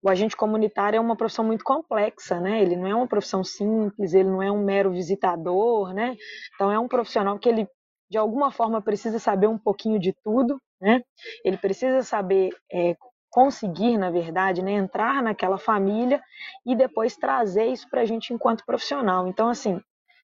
o 0.00 0.08
agente 0.08 0.36
comunitário 0.36 0.96
é 0.96 1.00
uma 1.00 1.16
profissão 1.16 1.44
muito 1.44 1.64
complexa, 1.64 2.38
né? 2.38 2.62
Ele 2.62 2.76
não 2.76 2.86
é 2.86 2.94
uma 2.94 3.08
profissão 3.08 3.42
simples, 3.42 4.14
ele 4.14 4.28
não 4.30 4.40
é 4.40 4.52
um 4.52 4.62
mero 4.62 4.92
visitador, 4.92 5.92
né? 5.92 6.16
Então, 6.54 6.70
é 6.70 6.78
um 6.78 6.86
profissional 6.86 7.36
que 7.40 7.48
ele, 7.48 7.66
de 8.08 8.16
alguma 8.16 8.52
forma, 8.52 8.80
precisa 8.80 9.18
saber 9.18 9.48
um 9.48 9.58
pouquinho 9.58 9.98
de 9.98 10.14
tudo, 10.22 10.56
né? 10.80 11.02
Ele 11.44 11.56
precisa 11.56 12.00
saber 12.02 12.50
é, 12.72 12.94
conseguir, 13.30 13.96
na 13.98 14.10
verdade, 14.10 14.62
né, 14.62 14.72
entrar 14.72 15.22
naquela 15.22 15.58
família 15.58 16.22
e 16.66 16.74
depois 16.74 17.16
trazer 17.16 17.66
isso 17.66 17.88
para 17.90 18.02
a 18.02 18.04
gente 18.04 18.32
enquanto 18.32 18.64
profissional. 18.64 19.26
Então, 19.26 19.48
assim, 19.48 19.80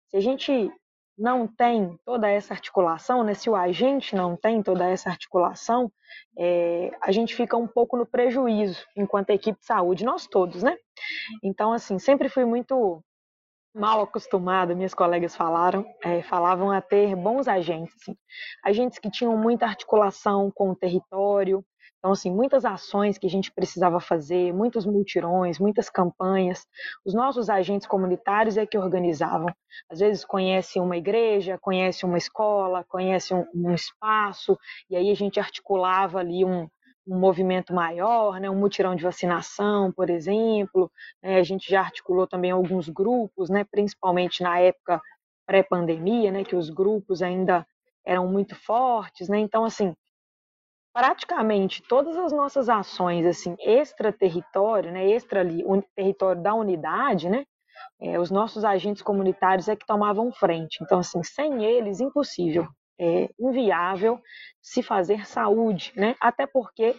se 0.08 0.16
a 0.16 0.20
gente 0.20 0.70
não 1.16 1.46
tem 1.46 1.96
toda 2.04 2.28
essa 2.28 2.52
articulação, 2.52 3.22
né, 3.22 3.34
se 3.34 3.48
o 3.48 3.54
agente 3.54 4.16
não 4.16 4.36
tem 4.36 4.62
toda 4.62 4.84
essa 4.88 5.10
articulação, 5.10 5.90
é, 6.36 6.90
a 7.00 7.12
gente 7.12 7.34
fica 7.34 7.56
um 7.56 7.66
pouco 7.66 7.96
no 7.96 8.06
prejuízo 8.06 8.84
enquanto 8.96 9.30
equipe 9.30 9.58
de 9.58 9.66
saúde, 9.66 10.04
nós 10.04 10.26
todos, 10.26 10.62
né? 10.62 10.76
Então, 11.42 11.72
assim, 11.72 11.98
sempre 11.98 12.28
fui 12.28 12.44
muito 12.44 13.02
mal 13.74 14.02
acostumada, 14.02 14.74
minhas 14.74 14.94
colegas 14.94 15.34
falaram, 15.34 15.84
é, 16.02 16.22
falavam 16.22 16.70
a 16.70 16.80
ter 16.80 17.14
bons 17.16 17.48
agentes, 17.48 17.94
assim, 18.00 18.16
agentes 18.64 18.98
que 18.98 19.10
tinham 19.10 19.36
muita 19.36 19.66
articulação 19.66 20.50
com 20.54 20.70
o 20.70 20.76
território, 20.76 21.64
então, 22.04 22.12
assim, 22.12 22.30
muitas 22.30 22.66
ações 22.66 23.16
que 23.16 23.26
a 23.26 23.30
gente 23.30 23.50
precisava 23.50 23.98
fazer, 23.98 24.52
muitos 24.52 24.84
multirões, 24.84 25.58
muitas 25.58 25.88
campanhas. 25.88 26.66
Os 27.02 27.14
nossos 27.14 27.48
agentes 27.48 27.86
comunitários 27.86 28.58
é 28.58 28.66
que 28.66 28.76
organizavam. 28.76 29.48
Às 29.88 30.00
vezes 30.00 30.22
conhece 30.22 30.78
uma 30.78 30.98
igreja, 30.98 31.56
conhece 31.56 32.04
uma 32.04 32.18
escola, 32.18 32.84
conhece 32.84 33.32
um, 33.32 33.46
um 33.54 33.72
espaço, 33.72 34.58
e 34.90 34.96
aí 34.96 35.10
a 35.10 35.14
gente 35.14 35.40
articulava 35.40 36.18
ali 36.18 36.44
um, 36.44 36.68
um 37.08 37.18
movimento 37.18 37.72
maior, 37.72 38.38
né, 38.38 38.50
um 38.50 38.60
mutirão 38.60 38.94
de 38.94 39.02
vacinação, 39.02 39.90
por 39.90 40.10
exemplo. 40.10 40.92
Né, 41.22 41.38
a 41.38 41.42
gente 41.42 41.70
já 41.70 41.80
articulou 41.80 42.26
também 42.26 42.50
alguns 42.50 42.86
grupos, 42.86 43.48
né, 43.48 43.64
principalmente 43.64 44.42
na 44.42 44.58
época 44.58 45.00
pré-pandemia, 45.46 46.30
né, 46.30 46.44
que 46.44 46.54
os 46.54 46.68
grupos 46.68 47.22
ainda 47.22 47.66
eram 48.04 48.28
muito 48.28 48.54
fortes, 48.54 49.26
né? 49.30 49.38
Então, 49.38 49.64
assim, 49.64 49.94
praticamente 50.94 51.82
todas 51.82 52.16
as 52.16 52.32
nossas 52.32 52.68
ações 52.68 53.26
assim 53.26 53.56
extra-território, 53.58 54.92
né, 54.92 55.10
extra 55.10 55.40
ali, 55.40 55.64
território 55.96 56.40
da 56.40 56.54
unidade, 56.54 57.28
né, 57.28 57.44
é, 58.00 58.18
os 58.18 58.30
nossos 58.30 58.64
agentes 58.64 59.02
comunitários 59.02 59.68
é 59.68 59.76
que 59.76 59.86
tomavam 59.86 60.32
frente. 60.32 60.78
Então, 60.82 61.00
assim, 61.00 61.22
sem 61.22 61.64
eles, 61.64 62.00
impossível, 62.00 62.66
é 62.98 63.28
inviável 63.38 64.20
se 64.62 64.82
fazer 64.82 65.26
saúde, 65.26 65.92
né? 65.96 66.14
Até 66.20 66.46
porque 66.46 66.94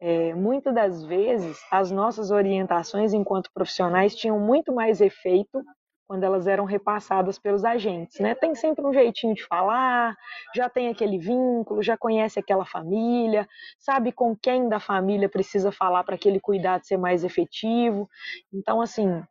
é, 0.00 0.34
muitas 0.34 0.74
das 0.74 1.04
vezes 1.04 1.58
as 1.70 1.90
nossas 1.90 2.30
orientações 2.30 3.12
enquanto 3.12 3.50
profissionais 3.52 4.14
tinham 4.14 4.38
muito 4.38 4.72
mais 4.72 5.00
efeito 5.00 5.62
quando 6.06 6.24
elas 6.24 6.46
eram 6.46 6.64
repassadas 6.64 7.38
pelos 7.38 7.64
agentes, 7.64 8.20
né? 8.20 8.34
Tem 8.34 8.54
sempre 8.54 8.84
um 8.84 8.92
jeitinho 8.92 9.34
de 9.34 9.44
falar, 9.44 10.16
já 10.54 10.68
tem 10.68 10.88
aquele 10.88 11.18
vínculo, 11.18 11.82
já 11.82 11.96
conhece 11.96 12.38
aquela 12.38 12.64
família, 12.64 13.48
sabe 13.78 14.12
com 14.12 14.36
quem 14.36 14.68
da 14.68 14.78
família 14.78 15.28
precisa 15.28 15.72
falar 15.72 16.04
para 16.04 16.14
aquele 16.14 16.40
cuidado 16.40 16.84
ser 16.84 16.96
mais 16.96 17.24
efetivo. 17.24 18.08
Então, 18.52 18.80
assim, 18.80 19.22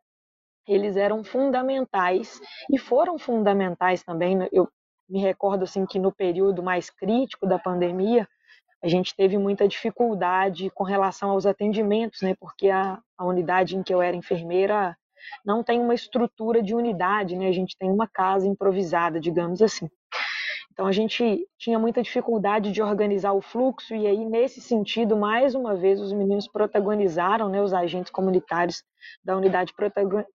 eles 0.66 0.96
eram 0.96 1.22
fundamentais 1.22 2.40
e 2.70 2.78
foram 2.78 3.18
fundamentais 3.18 4.02
também. 4.02 4.36
Né? 4.36 4.48
Eu 4.52 4.68
me 5.08 5.20
recordo 5.20 5.64
assim 5.64 5.84
que 5.86 5.98
no 5.98 6.12
período 6.12 6.62
mais 6.62 6.90
crítico 6.90 7.46
da 7.46 7.58
pandemia, 7.58 8.28
a 8.82 8.88
gente 8.88 9.14
teve 9.14 9.38
muita 9.38 9.68
dificuldade 9.68 10.68
com 10.70 10.82
relação 10.82 11.30
aos 11.30 11.46
atendimentos, 11.46 12.20
né? 12.22 12.34
Porque 12.40 12.68
a, 12.68 13.00
a 13.16 13.24
unidade 13.24 13.76
em 13.76 13.82
que 13.82 13.94
eu 13.94 14.02
era 14.02 14.16
enfermeira 14.16 14.96
não 15.44 15.62
tem 15.62 15.80
uma 15.80 15.94
estrutura 15.94 16.62
de 16.62 16.74
unidade, 16.74 17.36
né? 17.36 17.48
A 17.48 17.52
gente 17.52 17.76
tem 17.76 17.90
uma 17.90 18.06
casa 18.06 18.46
improvisada, 18.46 19.20
digamos 19.20 19.62
assim. 19.62 19.88
Então 20.72 20.86
a 20.86 20.92
gente 20.92 21.46
tinha 21.58 21.78
muita 21.78 22.02
dificuldade 22.02 22.72
de 22.72 22.82
organizar 22.82 23.32
o 23.32 23.42
fluxo 23.42 23.94
e 23.94 24.06
aí 24.06 24.24
nesse 24.24 24.60
sentido, 24.60 25.16
mais 25.16 25.54
uma 25.54 25.74
vez, 25.74 26.00
os 26.00 26.12
meninos 26.12 26.48
protagonizaram, 26.48 27.48
né? 27.48 27.62
Os 27.62 27.74
agentes 27.74 28.10
comunitários 28.10 28.82
da 29.22 29.36
unidade 29.36 29.74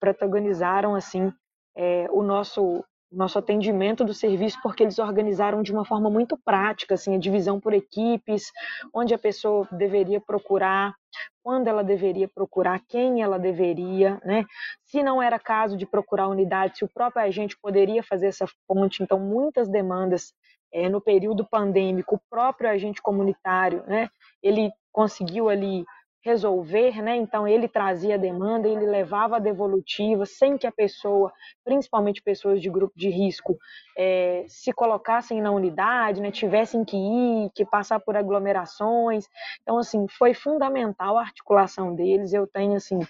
protagonizaram 0.01 0.95
assim 0.95 1.33
é, 1.77 2.07
o 2.11 2.23
nosso 2.23 2.85
nosso 3.13 3.39
atendimento 3.39 4.05
do 4.05 4.15
serviço, 4.15 4.59
porque 4.63 4.83
eles 4.83 4.99
organizaram 4.99 5.63
de 5.63 5.73
uma 5.73 5.85
forma 5.85 6.09
muito 6.09 6.37
prática, 6.37 6.95
assim, 6.95 7.15
a 7.15 7.19
divisão 7.19 7.61
por 7.61 7.75
equipes, 7.75 8.51
onde 8.93 9.15
a 9.15 9.19
pessoa 9.19 9.69
deveria 9.71 10.21
procurar, 10.21 10.95
quando 11.43 11.69
ela 11.69 11.85
deveria 11.85 12.29
procurar, 12.29 12.81
quem 12.89 13.23
ela 13.23 13.39
deveria, 13.39 14.21
né? 14.25 14.45
Se 14.85 15.03
não 15.03 15.23
era 15.23 15.39
caso 15.39 15.77
de 15.77 15.87
procurar 15.87 16.29
unidade, 16.29 16.79
se 16.79 16.85
o 16.85 16.89
próprio 16.89 17.23
agente 17.23 17.57
poderia 17.61 18.03
fazer 18.03 18.29
essa 18.29 18.47
ponte, 18.67 19.03
então 19.03 19.19
muitas 19.19 19.69
demandas 19.69 20.33
é, 20.73 20.89
no 20.89 21.01
período 21.01 21.45
pandêmico, 21.45 22.17
o 22.17 22.21
próprio 22.31 22.71
agente 22.71 23.03
comunitário, 23.03 23.85
né? 23.87 24.09
Ele 24.43 24.71
conseguiu 24.91 25.49
ali 25.49 25.85
resolver, 26.25 27.03
né? 27.03 27.17
Então 27.17 27.47
ele 27.47 27.69
trazia 27.69 28.15
a 28.15 28.19
demanda, 28.19 28.69
ele 28.69 28.87
levava 28.87 29.37
a 29.37 29.41
devolutiva, 29.41 30.25
sem 30.25 30.57
que 30.57 30.67
a 30.67 30.73
pessoa, 30.73 31.33
principalmente 31.65 32.23
pessoas 32.23 32.61
de 32.63 32.71
grupo 32.71 32.95
de 32.97 33.09
risco, 33.11 33.59
é, 33.99 34.45
se 34.49 34.73
colocassem 34.73 35.43
na 35.43 35.51
unidade, 35.51 36.21
né? 36.21 36.31
Tivessem 36.31 36.85
que 36.85 36.97
ir, 36.97 37.51
que 37.55 37.65
passar 37.65 38.01
por 38.01 38.17
aglomerações. 38.17 39.27
Então 39.63 39.79
assim 39.79 40.07
foi 40.09 40.33
fundamental 40.33 41.19
a 41.19 41.23
articulação 41.23 41.95
deles. 41.95 42.33
Eu 42.33 42.47
tenho 42.47 42.75
assim 42.75 43.01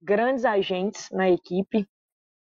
grandes 0.00 0.44
agentes 0.44 1.10
na 1.10 1.28
equipe. 1.28 1.88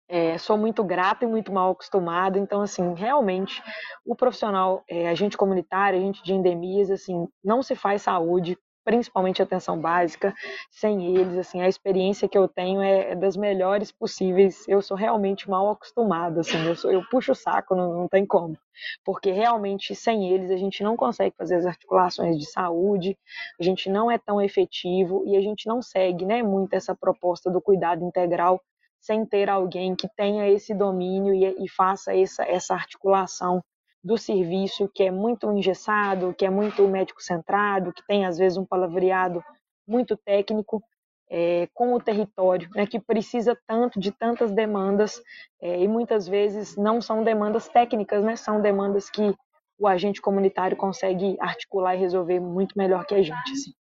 É, 0.07 0.37
sou 0.37 0.59
muito 0.59 0.85
grata 0.85 1.25
e 1.25 1.29
muito 1.29 1.51
mal 1.51 1.71
acostumada, 1.71 2.39
então 2.39 2.61
assim 2.61 2.93
realmente 2.93 3.63
o 4.05 4.15
profissional, 4.15 4.85
é, 4.87 5.09
agente 5.09 5.35
comunitário, 5.35 5.99
agente 5.99 6.23
de 6.23 6.35
endemias, 6.35 6.91
assim 6.91 7.27
não 7.43 7.63
se 7.63 7.75
faz 7.75 8.03
saúde 8.03 8.59
principalmente 8.85 9.42
atenção 9.42 9.79
básica, 9.79 10.35
sem 10.70 11.16
eles, 11.16 11.38
assim, 11.38 11.62
a 11.62 11.68
experiência 11.68 12.29
que 12.29 12.37
eu 12.37 12.47
tenho 12.47 12.83
é, 12.83 13.12
é 13.12 13.14
das 13.16 13.37
melhores 13.37 13.90
possíveis. 13.90 14.68
Eu 14.68 14.83
sou 14.83 14.97
realmente 14.97 15.49
mal 15.49 15.70
acostumada, 15.70 16.40
assim, 16.40 16.62
eu, 16.66 16.77
sou, 16.77 16.92
eu 16.92 17.03
puxo 17.09 17.33
o 17.33 17.35
saco, 17.35 17.75
não, 17.75 17.94
não 17.94 18.09
tem 18.09 18.27
como, 18.27 18.57
porque 19.05 19.33
realmente 19.33 19.94
sem 19.94 20.31
eles 20.31 20.51
a 20.51 20.57
gente 20.57 20.83
não 20.83 20.97
consegue 20.97 21.35
fazer 21.37 21.57
as 21.57 21.66
articulações 21.66 22.38
de 22.38 22.47
saúde, 22.47 23.16
a 23.59 23.62
gente 23.62 23.88
não 23.88 24.11
é 24.11 24.18
tão 24.18 24.40
efetivo 24.40 25.25
e 25.27 25.37
a 25.37 25.40
gente 25.40 25.66
não 25.66 25.81
segue, 25.81 26.27
né, 26.27 26.42
muito 26.42 26.75
essa 26.75 26.94
proposta 26.94 27.51
do 27.51 27.61
cuidado 27.61 28.05
integral 28.05 28.61
sem 29.01 29.27
ter 29.27 29.51
alguém 29.51 29.94
que 29.94 30.09
tenha 30.16 30.49
esse 30.49 30.75
domínio 30.75 31.35
e, 31.35 31.64
e 31.64 31.68
faça 31.68 32.16
essa, 32.16 32.42
essa 32.44 32.75
articulação 32.75 33.62
do 34.05 34.19
serviço 34.19 34.88
que 34.95 35.03
é 35.03 35.11
muito 35.11 35.51
engessado, 35.51 36.35
que 36.35 36.45
é 36.45 36.51
muito 36.51 36.87
médico 36.87 37.23
centrado, 37.23 37.93
que 37.93 38.07
tem 38.07 38.27
às 38.27 38.37
vezes 38.37 38.59
um 38.59 38.67
palavreado 38.67 39.43
muito 39.88 40.14
técnico 40.14 40.85
é, 41.31 41.67
com 41.73 41.95
o 41.95 42.01
território, 42.01 42.69
né, 42.75 42.87
que 42.87 43.01
precisa 43.01 43.59
tanto 43.67 43.99
de 43.99 44.12
tantas 44.12 44.53
demandas 44.53 45.23
é, 45.61 45.83
e 45.83 45.88
muitas 45.88 46.29
vezes 46.29 46.77
não 46.77 47.01
são 47.01 47.25
demandas 47.25 47.67
técnicas, 47.67 48.23
né, 48.23 48.37
são 48.37 48.61
demandas 48.61 49.09
que 49.09 49.35
o 49.79 49.88
agente 49.88 50.21
comunitário 50.21 50.77
consegue 50.77 51.37
articular 51.40 51.97
e 51.97 51.99
resolver 51.99 52.40
muito 52.40 52.77
melhor 52.77 53.07
que 53.07 53.14
a 53.14 53.23
gente. 53.23 53.53
Assim. 53.53 53.73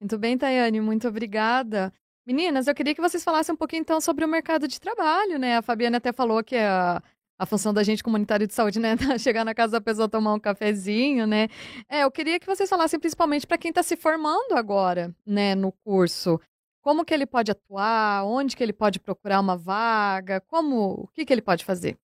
Muito 0.00 0.18
bem, 0.18 0.36
Tayane, 0.36 0.80
muito 0.80 1.06
obrigada. 1.06 1.92
Meninas, 2.26 2.66
eu 2.66 2.74
queria 2.74 2.94
que 2.94 3.00
vocês 3.02 3.22
falassem 3.22 3.52
um 3.54 3.56
pouquinho 3.56 3.80
então 3.82 4.00
sobre 4.00 4.24
o 4.24 4.28
mercado 4.28 4.66
de 4.66 4.80
trabalho, 4.80 5.38
né? 5.38 5.58
A 5.58 5.62
Fabiana 5.62 5.98
até 5.98 6.10
falou 6.10 6.42
que 6.42 6.56
a, 6.56 7.02
a 7.38 7.46
função 7.46 7.74
da 7.74 7.82
gente 7.82 8.02
comunitário 8.02 8.46
de 8.46 8.54
saúde, 8.54 8.80
né, 8.80 8.96
chegar 9.18 9.44
na 9.44 9.54
casa 9.54 9.72
da 9.72 9.80
pessoa 9.80 10.08
tomar 10.08 10.32
um 10.32 10.40
cafezinho, 10.40 11.26
né? 11.26 11.48
É, 11.88 12.04
eu 12.04 12.10
queria 12.10 12.40
que 12.40 12.46
vocês 12.46 12.68
falassem 12.68 12.98
principalmente 12.98 13.46
para 13.46 13.58
quem 13.58 13.68
está 13.68 13.82
se 13.82 13.94
formando 13.96 14.52
agora, 14.56 15.14
né, 15.26 15.54
no 15.54 15.70
curso. 15.70 16.40
Como 16.80 17.04
que 17.04 17.12
ele 17.12 17.26
pode 17.26 17.50
atuar? 17.50 18.24
Onde 18.24 18.56
que 18.56 18.62
ele 18.62 18.72
pode 18.72 18.98
procurar 19.00 19.40
uma 19.40 19.56
vaga? 19.56 20.40
Como, 20.40 21.04
o 21.04 21.08
que 21.08 21.26
que 21.26 21.32
ele 21.32 21.42
pode 21.42 21.64
fazer? 21.64 21.98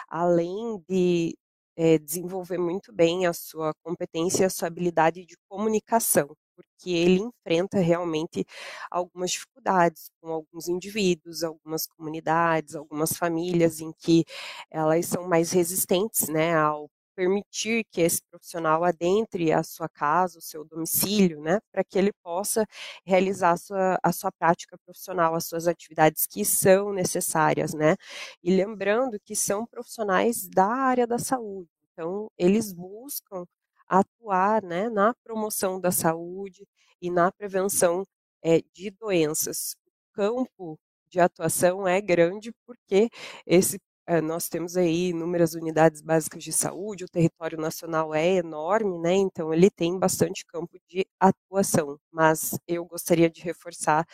além 0.09 0.79
de 0.89 1.37
é, 1.77 1.97
desenvolver 1.97 2.57
muito 2.57 2.93
bem 2.93 3.25
a 3.25 3.33
sua 3.33 3.73
competência 3.83 4.43
e 4.43 4.45
a 4.45 4.49
sua 4.49 4.67
habilidade 4.67 5.25
de 5.25 5.35
comunicação, 5.49 6.27
porque 6.55 6.89
ele 6.91 7.19
enfrenta 7.21 7.79
realmente 7.79 8.45
algumas 8.89 9.31
dificuldades 9.31 10.09
com 10.21 10.29
alguns 10.31 10.67
indivíduos, 10.69 11.43
algumas 11.43 11.85
comunidades, 11.87 12.75
algumas 12.75 13.13
famílias 13.13 13.79
em 13.81 13.91
que 13.99 14.23
elas 14.71 15.05
são 15.07 15.27
mais 15.27 15.51
resistentes, 15.51 16.27
né, 16.29 16.55
ao 16.55 16.89
permitir 17.15 17.85
que 17.91 18.01
esse 18.01 18.21
profissional 18.29 18.83
adentre 18.83 19.51
a 19.53 19.63
sua 19.63 19.89
casa, 19.89 20.39
o 20.39 20.41
seu 20.41 20.63
domicílio, 20.65 21.41
né, 21.41 21.59
para 21.71 21.83
que 21.83 21.97
ele 21.97 22.11
possa 22.23 22.65
realizar 23.05 23.51
a 23.51 23.57
sua, 23.57 23.99
a 24.03 24.11
sua 24.11 24.31
prática 24.31 24.77
profissional, 24.85 25.35
as 25.35 25.45
suas 25.47 25.67
atividades 25.67 26.25
que 26.27 26.43
são 26.45 26.93
necessárias, 26.93 27.73
né, 27.73 27.95
e 28.43 28.55
lembrando 28.55 29.19
que 29.23 29.35
são 29.35 29.65
profissionais 29.65 30.47
da 30.49 30.65
área 30.67 31.07
da 31.07 31.17
saúde, 31.19 31.69
então 31.93 32.29
eles 32.37 32.73
buscam 32.73 33.45
atuar, 33.87 34.63
né, 34.63 34.89
na 34.89 35.13
promoção 35.23 35.79
da 35.79 35.91
saúde 35.91 36.67
e 37.01 37.09
na 37.11 37.31
prevenção 37.31 38.03
é, 38.43 38.61
de 38.73 38.89
doenças. 38.91 39.75
O 39.85 40.13
campo 40.15 40.79
de 41.09 41.19
atuação 41.19 41.87
é 41.87 42.01
grande 42.01 42.51
porque 42.65 43.09
esse 43.45 43.79
nós 44.23 44.47
temos 44.49 44.77
aí 44.77 45.09
inúmeras 45.09 45.55
unidades 45.55 46.01
básicas 46.01 46.43
de 46.43 46.53
saúde, 46.53 47.05
o 47.05 47.09
território 47.09 47.57
nacional 47.57 48.13
é 48.13 48.35
enorme, 48.35 48.99
né? 48.99 49.13
Então 49.15 49.53
ele 49.53 49.69
tem 49.69 49.97
bastante 49.97 50.45
campo 50.45 50.77
de 50.87 51.05
atuação. 51.19 51.99
Mas 52.11 52.57
eu 52.67 52.85
gostaria 52.85 53.29
de 53.29 53.41
reforçar 53.41 54.05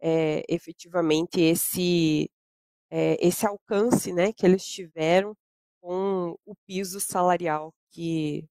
é, 0.00 0.42
efetivamente 0.48 1.40
esse 1.40 2.30
é, 2.90 3.16
esse 3.26 3.46
alcance, 3.46 4.12
né, 4.12 4.32
que 4.32 4.46
eles 4.46 4.64
tiveram 4.64 5.36
com 5.80 6.36
o 6.44 6.54
piso 6.66 7.00
salarial 7.00 7.72
que 7.90 8.48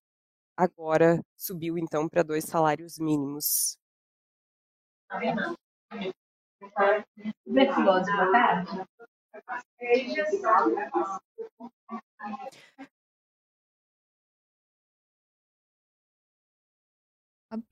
agora 0.57 1.21
subiu 1.35 1.77
então 1.77 2.07
para 2.09 2.23
dois 2.23 2.45
salários 2.45 2.97
mínimos. 2.99 3.77
Betuloso, 7.45 8.11
boa 8.11 8.31
tarde. 8.31 8.85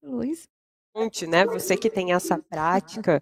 Luiz? 0.01 0.47
Né? 1.27 1.45
Você 1.45 1.75
que 1.75 1.89
tem 1.89 2.13
essa 2.13 2.37
prática 2.37 3.19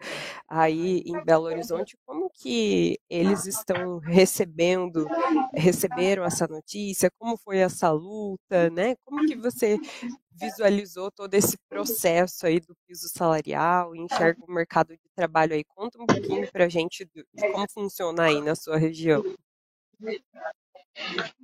aí 0.48 1.04
em 1.06 1.24
Belo 1.24 1.46
Horizonte, 1.46 1.98
como 2.06 2.30
que 2.30 3.00
eles 3.10 3.46
estão 3.46 4.00
recebendo, 4.00 5.08
receberam 5.54 6.26
essa 6.26 6.46
notícia? 6.48 7.10
Como 7.18 7.38
foi 7.38 7.60
essa 7.60 7.90
luta, 7.90 8.70
né? 8.70 8.96
Como 9.06 9.26
que 9.26 9.36
você 9.36 9.78
visualizou 10.34 11.10
todo 11.12 11.34
esse 11.34 11.58
processo 11.70 12.46
aí 12.46 12.60
do 12.60 12.76
piso 12.86 13.08
salarial, 13.08 13.96
enxerga 13.96 14.44
o 14.46 14.52
mercado 14.52 14.90
de 14.94 15.10
trabalho 15.16 15.54
aí? 15.54 15.64
Conta 15.64 16.02
um 16.02 16.06
pouquinho 16.06 16.52
para 16.52 16.66
a 16.66 16.70
gente 16.70 17.06
de 17.06 17.24
como 17.54 17.66
funciona 17.72 18.24
aí 18.24 18.42
na 18.42 18.56
sua 18.56 18.78
região. 18.78 19.24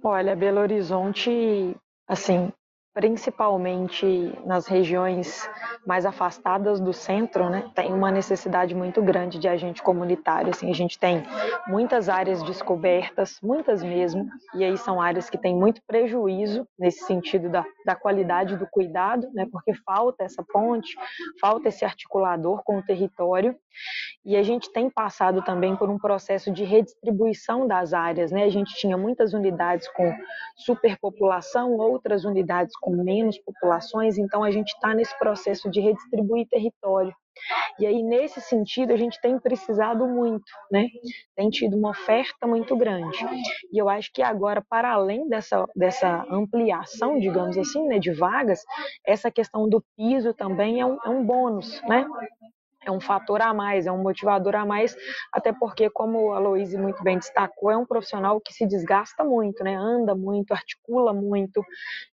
Olha, 0.04 0.36
Belo 0.36 0.60
Horizonte, 0.60 1.30
assim, 2.06 2.52
principalmente 2.98 4.34
nas 4.44 4.66
regiões 4.66 5.48
mais 5.86 6.04
afastadas 6.04 6.80
do 6.80 6.92
centro, 6.92 7.48
né, 7.48 7.70
tem 7.76 7.94
uma 7.94 8.10
necessidade 8.10 8.74
muito 8.74 9.04
grande 9.04 9.38
de 9.38 9.48
agente 9.48 9.84
comunitário. 9.84 10.50
Assim, 10.50 10.72
a 10.72 10.74
gente 10.74 10.98
tem 10.98 11.22
muitas 11.68 12.10
áreas 12.10 12.42
descobertas, 12.42 13.38
muitas 13.44 13.84
mesmo, 13.84 14.28
e 14.56 14.64
aí 14.64 14.76
são 14.80 15.00
áreas 15.00 15.30
que 15.30 15.38
têm 15.38 15.56
muito 15.56 15.80
prejuízo 15.86 16.68
nesse 16.78 17.06
sentido 17.06 17.50
da, 17.50 17.64
da 17.86 17.96
qualidade 17.96 18.58
do 18.58 18.66
cuidado, 18.66 19.30
né, 19.32 19.48
porque 19.52 19.76
falta 19.86 20.24
essa 20.24 20.44
ponte, 20.44 20.98
falta 21.40 21.70
esse 21.70 21.86
articulador 21.86 22.64
com 22.64 22.80
o 22.80 22.84
território, 22.84 23.56
e 24.26 24.36
a 24.36 24.44
gente 24.44 24.72
tem 24.72 24.90
passado 24.90 25.42
também 25.42 25.76
por 25.76 25.90
um 25.90 25.98
processo 25.98 26.52
de 26.52 26.64
redistribuição 26.64 27.68
das 27.68 27.94
áreas. 27.94 28.32
Né? 28.32 28.44
A 28.44 28.50
gente 28.50 28.76
tinha 28.76 28.98
muitas 28.98 29.34
unidades 29.34 29.88
com 29.90 30.14
superpopulação, 30.58 31.78
outras 31.78 32.26
unidades 32.26 32.76
com 32.76 32.87
menos 32.90 33.38
populações, 33.40 34.18
então 34.18 34.44
a 34.44 34.52
gente 34.52 34.70
está 34.70 34.94
nesse 34.94 35.18
processo 35.18 35.70
de 35.70 35.80
redistribuir 35.80 36.48
território. 36.50 37.14
E 37.80 37.86
aí, 37.86 38.02
nesse 38.02 38.42
sentido, 38.42 38.92
a 38.92 38.98
gente 38.98 39.20
tem 39.22 39.40
precisado 39.40 40.08
muito, 40.08 40.52
né? 40.72 40.88
Tem 41.36 41.50
tido 41.50 41.78
uma 41.78 41.92
oferta 41.92 42.48
muito 42.48 42.76
grande. 42.76 43.18
E 43.72 43.78
eu 43.78 43.88
acho 43.88 44.12
que 44.12 44.22
agora, 44.22 44.64
para 44.68 44.92
além 44.92 45.28
dessa, 45.30 45.66
dessa 45.76 46.26
ampliação, 46.32 47.20
digamos 47.20 47.58
assim, 47.58 47.88
né, 47.88 48.00
de 48.00 48.12
vagas, 48.12 48.64
essa 49.06 49.30
questão 49.30 49.70
do 49.70 49.84
piso 49.96 50.34
também 50.34 50.82
é 50.82 50.86
um, 50.86 50.98
é 51.06 51.10
um 51.10 51.24
bônus, 51.24 51.82
né? 51.84 52.08
É 52.90 52.92
um 52.92 53.00
fator 53.00 53.42
a 53.42 53.54
mais, 53.54 53.88
é 53.88 53.92
um 53.92 54.02
motivador 54.02 54.56
a 54.56 54.66
mais, 54.66 54.96
até 55.32 55.52
porque, 55.54 55.90
como 55.90 56.34
a 56.34 56.38
Aloíse 56.38 56.78
muito 56.78 57.04
bem 57.04 57.18
destacou, 57.18 57.72
é 57.72 57.78
um 57.78 57.86
profissional 57.86 58.40
que 58.40 58.54
se 58.54 58.66
desgasta 58.66 59.24
muito, 59.24 59.64
né? 59.64 59.76
anda 59.76 60.16
muito, 60.16 60.54
articula 60.54 61.14
muito, 61.14 61.64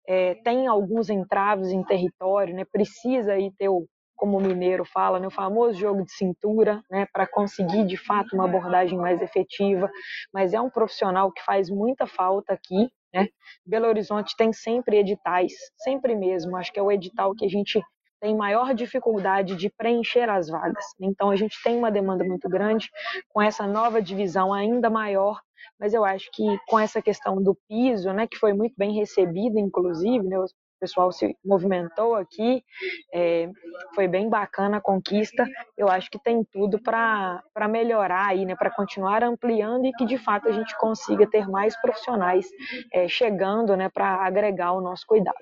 é, 0.07 0.35
tem 0.37 0.67
alguns 0.67 1.11
entraves 1.11 1.69
em 1.69 1.83
território, 1.83 2.55
né? 2.55 2.65
precisa 2.65 3.33
aí 3.33 3.51
ter 3.59 3.69
o, 3.69 3.87
como 4.17 4.39
o 4.39 4.41
mineiro 4.41 4.85
fala, 4.85 5.19
né, 5.19 5.27
o 5.27 5.31
famoso 5.31 5.79
jogo 5.79 6.05
de 6.05 6.13
cintura, 6.13 6.83
né, 6.91 7.07
para 7.13 7.27
conseguir 7.27 7.85
de 7.85 7.97
fato 7.97 8.35
uma 8.35 8.45
abordagem 8.45 8.97
mais 8.97 9.21
efetiva, 9.21 9.91
mas 10.33 10.55
é 10.55 10.61
um 10.61 10.71
profissional 10.71 11.33
que 11.33 11.43
faz 11.43 11.69
muita 11.69 12.07
falta 12.07 12.55
aqui, 12.55 12.89
né? 13.13 13.29
Belo 13.65 13.87
Horizonte 13.87 14.35
tem 14.37 14.53
sempre 14.53 14.99
editais, 14.99 15.53
sempre 15.77 16.17
mesmo, 16.17 16.57
acho 16.57 16.73
que 16.73 16.81
é 16.81 16.83
o 16.83 16.91
edital 16.91 17.35
que 17.35 17.45
a 17.45 17.49
gente 17.49 17.81
tem 18.25 18.35
maior 18.35 18.73
dificuldade 18.73 19.55
de 19.55 19.69
preencher 19.69 20.31
as 20.31 20.49
vagas. 20.49 20.83
Então, 20.99 21.31
a 21.31 21.37
gente 21.37 21.63
tem 21.63 21.77
uma 21.77 21.91
demanda 21.91 22.25
muito 22.25 22.49
grande, 22.49 22.91
com 23.29 23.43
essa 23.43 23.67
nova 23.67 24.01
divisão 24.01 24.51
ainda 24.51 24.89
maior, 24.89 25.39
mas 25.79 25.93
eu 25.93 26.07
acho 26.07 26.31
que 26.33 26.59
com 26.67 26.79
essa 26.79 27.03
questão 27.03 27.37
do 27.43 27.55
piso, 27.69 28.11
né, 28.15 28.27
que 28.27 28.39
foi 28.39 28.55
muito 28.55 28.73
bem 28.79 28.95
recebida, 28.95 29.61
inclusive, 29.61 30.27
né, 30.27 30.39
o 30.39 30.47
pessoal 30.81 31.13
se 31.13 31.37
movimentou 31.45 32.15
aqui, 32.15 32.65
é, 33.13 33.51
foi 33.95 34.09
bem 34.09 34.31
bacana 34.31 34.79
a 34.79 34.81
conquista. 34.81 35.47
Eu 35.77 35.91
acho 35.91 36.11
que 36.11 36.19
tem 36.19 36.43
tudo 36.51 36.81
para 36.81 37.43
melhorar 37.69 38.29
aí, 38.29 38.47
né, 38.47 38.57
para 38.57 38.71
continuar 38.71 39.23
ampliando 39.23 39.85
e 39.85 39.93
que 39.93 40.07
de 40.07 40.17
fato 40.17 40.49
a 40.49 40.53
gente 40.53 40.75
consiga 40.79 41.29
ter 41.29 41.47
mais 41.47 41.79
profissionais 41.79 42.49
é, 42.91 43.07
chegando, 43.07 43.77
né, 43.77 43.91
para 43.91 44.25
agregar 44.25 44.73
o 44.73 44.81
nosso 44.81 45.07
cuidado. 45.07 45.37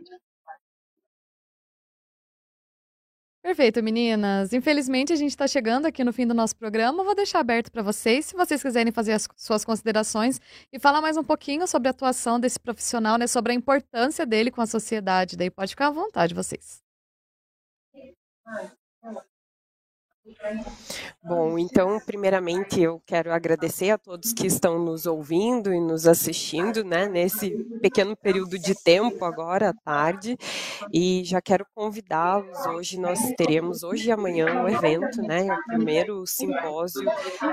Perfeito, 3.42 3.82
meninas. 3.82 4.52
Infelizmente, 4.52 5.12
a 5.12 5.16
gente 5.16 5.30
está 5.30 5.48
chegando 5.48 5.86
aqui 5.86 6.04
no 6.04 6.12
fim 6.12 6.24
do 6.24 6.32
nosso 6.32 6.54
programa. 6.54 7.02
Vou 7.02 7.14
deixar 7.14 7.40
aberto 7.40 7.72
para 7.72 7.82
vocês, 7.82 8.26
se 8.26 8.36
vocês 8.36 8.62
quiserem 8.62 8.92
fazer 8.92 9.12
as 9.12 9.26
suas 9.36 9.64
considerações 9.64 10.40
e 10.72 10.78
falar 10.78 11.00
mais 11.00 11.16
um 11.16 11.24
pouquinho 11.24 11.66
sobre 11.66 11.88
a 11.88 11.90
atuação 11.90 12.38
desse 12.38 12.60
profissional, 12.60 13.18
né, 13.18 13.26
sobre 13.26 13.50
a 13.52 13.54
importância 13.54 14.24
dele 14.24 14.50
com 14.50 14.60
a 14.60 14.66
sociedade. 14.66 15.36
Daí 15.36 15.50
pode 15.50 15.70
ficar 15.70 15.88
à 15.88 15.90
vontade, 15.90 16.34
vocês. 16.34 16.80
Bom, 21.24 21.56
então, 21.56 22.00
primeiramente, 22.04 22.80
eu 22.80 23.00
quero 23.06 23.32
agradecer 23.32 23.90
a 23.90 23.98
todos 23.98 24.32
que 24.32 24.46
estão 24.46 24.78
nos 24.78 25.06
ouvindo 25.06 25.72
e 25.72 25.80
nos 25.80 26.06
assistindo, 26.06 26.82
né, 26.82 27.08
nesse 27.08 27.50
pequeno 27.80 28.16
período 28.16 28.58
de 28.58 28.74
tempo 28.74 29.24
agora 29.24 29.68
à 29.70 29.72
tarde, 29.72 30.36
e 30.92 31.22
já 31.24 31.40
quero 31.40 31.64
convidá-los. 31.74 32.66
Hoje 32.66 32.98
nós 32.98 33.20
teremos, 33.36 33.84
hoje 33.84 34.08
e 34.08 34.12
amanhã, 34.12 34.62
um 34.64 34.68
evento, 34.68 35.22
né, 35.22 35.46
o 35.46 35.64
primeiro 35.66 36.26
simpósio 36.26 37.02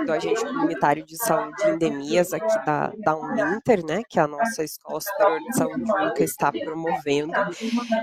do 0.04 0.12
Agente 0.12 0.44
Comunitário 0.44 1.06
de 1.06 1.16
Saúde 1.18 1.62
e 1.64 1.70
Endemias 1.70 2.34
aqui 2.34 2.66
da, 2.66 2.92
da 2.98 3.16
Uninter, 3.16 3.86
né, 3.86 4.02
que 4.10 4.20
a 4.20 4.28
nossa 4.28 4.64
Escola 4.64 5.00
Superior 5.00 5.40
de 5.42 5.56
Saúde 5.56 5.92
Única 5.92 6.24
está 6.24 6.52
promovendo. 6.52 7.34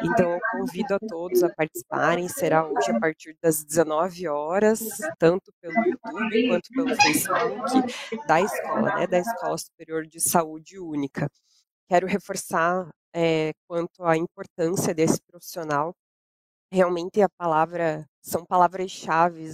Então, 0.04 0.30
eu 0.30 0.40
convido 0.52 0.94
a 0.94 0.98
todos 1.00 1.42
a 1.42 1.48
participarem, 1.48 2.28
será 2.28 2.64
hoje 2.64 2.92
a 2.92 3.00
partir 3.00 3.36
das 3.42 3.64
19 3.64 4.28
horas 4.28 4.66
horas, 4.66 4.80
tanto 5.18 5.52
pelo 5.60 5.65
YouTube 5.66 6.48
quanto 6.48 6.68
pelo 6.72 6.96
Facebook 6.96 8.26
da 8.26 8.40
escola, 8.40 8.96
né, 8.96 9.06
da 9.06 9.18
Escola 9.18 9.58
Superior 9.58 10.06
de 10.06 10.20
Saúde 10.20 10.78
Única. 10.78 11.30
Quero 11.88 12.06
reforçar 12.06 12.88
é, 13.14 13.52
quanto 13.68 14.04
à 14.04 14.16
importância 14.16 14.94
desse 14.94 15.20
profissional. 15.22 15.94
Realmente 16.72 17.22
a 17.22 17.28
palavra 17.28 18.06
são 18.22 18.44
palavras-chave 18.44 19.44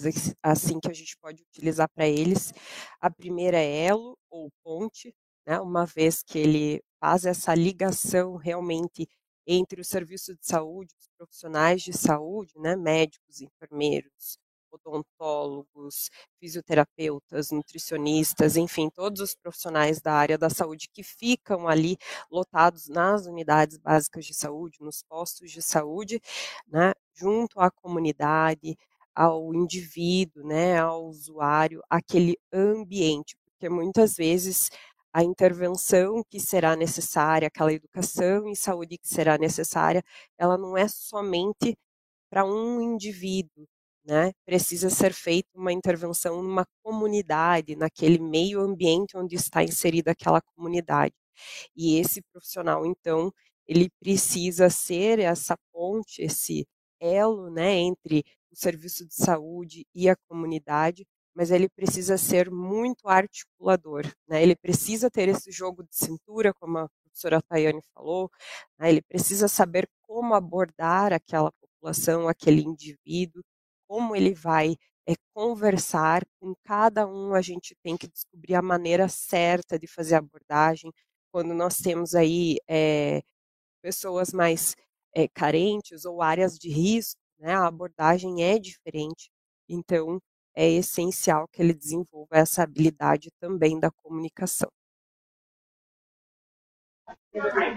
assim 0.42 0.80
que 0.80 0.90
a 0.90 0.94
gente 0.94 1.16
pode 1.20 1.42
utilizar 1.42 1.88
para 1.94 2.08
eles. 2.08 2.52
A 3.00 3.10
primeira 3.10 3.58
é 3.58 3.86
elo 3.86 4.16
ou 4.30 4.50
ponte, 4.64 5.14
né, 5.46 5.60
uma 5.60 5.84
vez 5.84 6.22
que 6.22 6.38
ele 6.38 6.82
faz 7.00 7.24
essa 7.26 7.54
ligação 7.54 8.36
realmente 8.36 9.06
entre 9.46 9.80
o 9.80 9.84
serviço 9.84 10.34
de 10.34 10.46
saúde, 10.46 10.94
os 10.98 11.08
profissionais 11.18 11.82
de 11.82 11.92
saúde, 11.92 12.52
né, 12.56 12.76
médicos, 12.76 13.40
enfermeiros, 13.40 14.38
odontólogos, 14.72 16.10
fisioterapeutas, 16.40 17.50
nutricionistas, 17.50 18.56
enfim, 18.56 18.88
todos 18.90 19.20
os 19.20 19.34
profissionais 19.34 20.00
da 20.00 20.12
área 20.14 20.38
da 20.38 20.50
saúde 20.50 20.88
que 20.92 21.02
ficam 21.02 21.68
ali 21.68 21.96
lotados 22.30 22.88
nas 22.88 23.26
unidades 23.26 23.78
básicas 23.78 24.24
de 24.26 24.34
saúde, 24.34 24.78
nos 24.80 25.02
postos 25.08 25.50
de 25.50 25.62
saúde, 25.62 26.20
né, 26.66 26.92
junto 27.14 27.60
à 27.60 27.70
comunidade, 27.70 28.76
ao 29.14 29.54
indivíduo, 29.54 30.44
né, 30.46 30.78
ao 30.78 31.06
usuário, 31.06 31.82
aquele 31.90 32.36
ambiente, 32.52 33.36
porque 33.44 33.68
muitas 33.68 34.14
vezes 34.16 34.70
a 35.12 35.22
intervenção 35.22 36.22
que 36.30 36.40
será 36.40 36.74
necessária, 36.74 37.48
aquela 37.48 37.72
educação 37.72 38.48
em 38.48 38.54
saúde 38.54 38.96
que 38.98 39.08
será 39.08 39.36
necessária, 39.38 40.02
ela 40.38 40.56
não 40.56 40.76
é 40.76 40.88
somente 40.88 41.76
para 42.30 42.44
um 42.46 42.80
indivíduo, 42.80 43.66
né? 44.04 44.32
Precisa 44.44 44.90
ser 44.90 45.12
feita 45.12 45.48
uma 45.54 45.72
intervenção 45.72 46.42
numa 46.42 46.66
comunidade, 46.82 47.76
naquele 47.76 48.18
meio 48.18 48.60
ambiente 48.60 49.16
onde 49.16 49.36
está 49.36 49.62
inserida 49.62 50.12
aquela 50.12 50.40
comunidade. 50.40 51.14
E 51.76 51.98
esse 51.98 52.22
profissional, 52.32 52.84
então, 52.86 53.32
ele 53.66 53.88
precisa 54.00 54.68
ser 54.70 55.18
essa 55.20 55.56
ponte, 55.72 56.22
esse 56.22 56.66
elo, 57.00 57.50
né, 57.50 57.74
entre 57.78 58.24
o 58.50 58.56
serviço 58.56 59.06
de 59.06 59.14
saúde 59.14 59.86
e 59.94 60.08
a 60.08 60.16
comunidade, 60.28 61.06
mas 61.34 61.50
ele 61.50 61.68
precisa 61.68 62.18
ser 62.18 62.50
muito 62.50 63.08
articulador, 63.08 64.04
né? 64.28 64.42
Ele 64.42 64.54
precisa 64.56 65.10
ter 65.10 65.28
esse 65.28 65.50
jogo 65.50 65.82
de 65.84 65.96
cintura, 65.96 66.52
como 66.54 66.78
a 66.78 66.88
professora 67.02 67.40
Tayane 67.42 67.80
falou, 67.94 68.30
né? 68.78 68.90
ele 68.90 69.02
precisa 69.02 69.48
saber 69.48 69.88
como 70.02 70.34
abordar 70.34 71.12
aquela 71.12 71.50
população, 71.52 72.28
aquele 72.28 72.62
indivíduo, 72.62 73.42
como 73.92 74.16
ele 74.16 74.32
vai 74.32 74.74
é, 75.06 75.12
conversar 75.34 76.22
com 76.40 76.54
cada 76.64 77.06
um, 77.06 77.34
a 77.34 77.42
gente 77.42 77.76
tem 77.82 77.94
que 77.94 78.08
descobrir 78.08 78.54
a 78.54 78.62
maneira 78.62 79.06
certa 79.06 79.78
de 79.78 79.86
fazer 79.86 80.14
a 80.14 80.18
abordagem. 80.18 80.90
Quando 81.30 81.52
nós 81.52 81.76
temos 81.76 82.14
aí 82.14 82.56
é, 82.66 83.20
pessoas 83.82 84.32
mais 84.32 84.74
é, 85.14 85.28
carentes 85.28 86.06
ou 86.06 86.22
áreas 86.22 86.58
de 86.58 86.70
risco, 86.70 87.20
né, 87.38 87.54
a 87.54 87.66
abordagem 87.66 88.42
é 88.42 88.58
diferente. 88.58 89.30
Então, 89.68 90.18
é 90.56 90.70
essencial 90.70 91.46
que 91.48 91.60
ele 91.60 91.74
desenvolva 91.74 92.36
essa 92.38 92.62
habilidade 92.62 93.30
também 93.40 93.78
da 93.78 93.90
comunicação. 93.90 94.70
Gostaria 97.34 97.72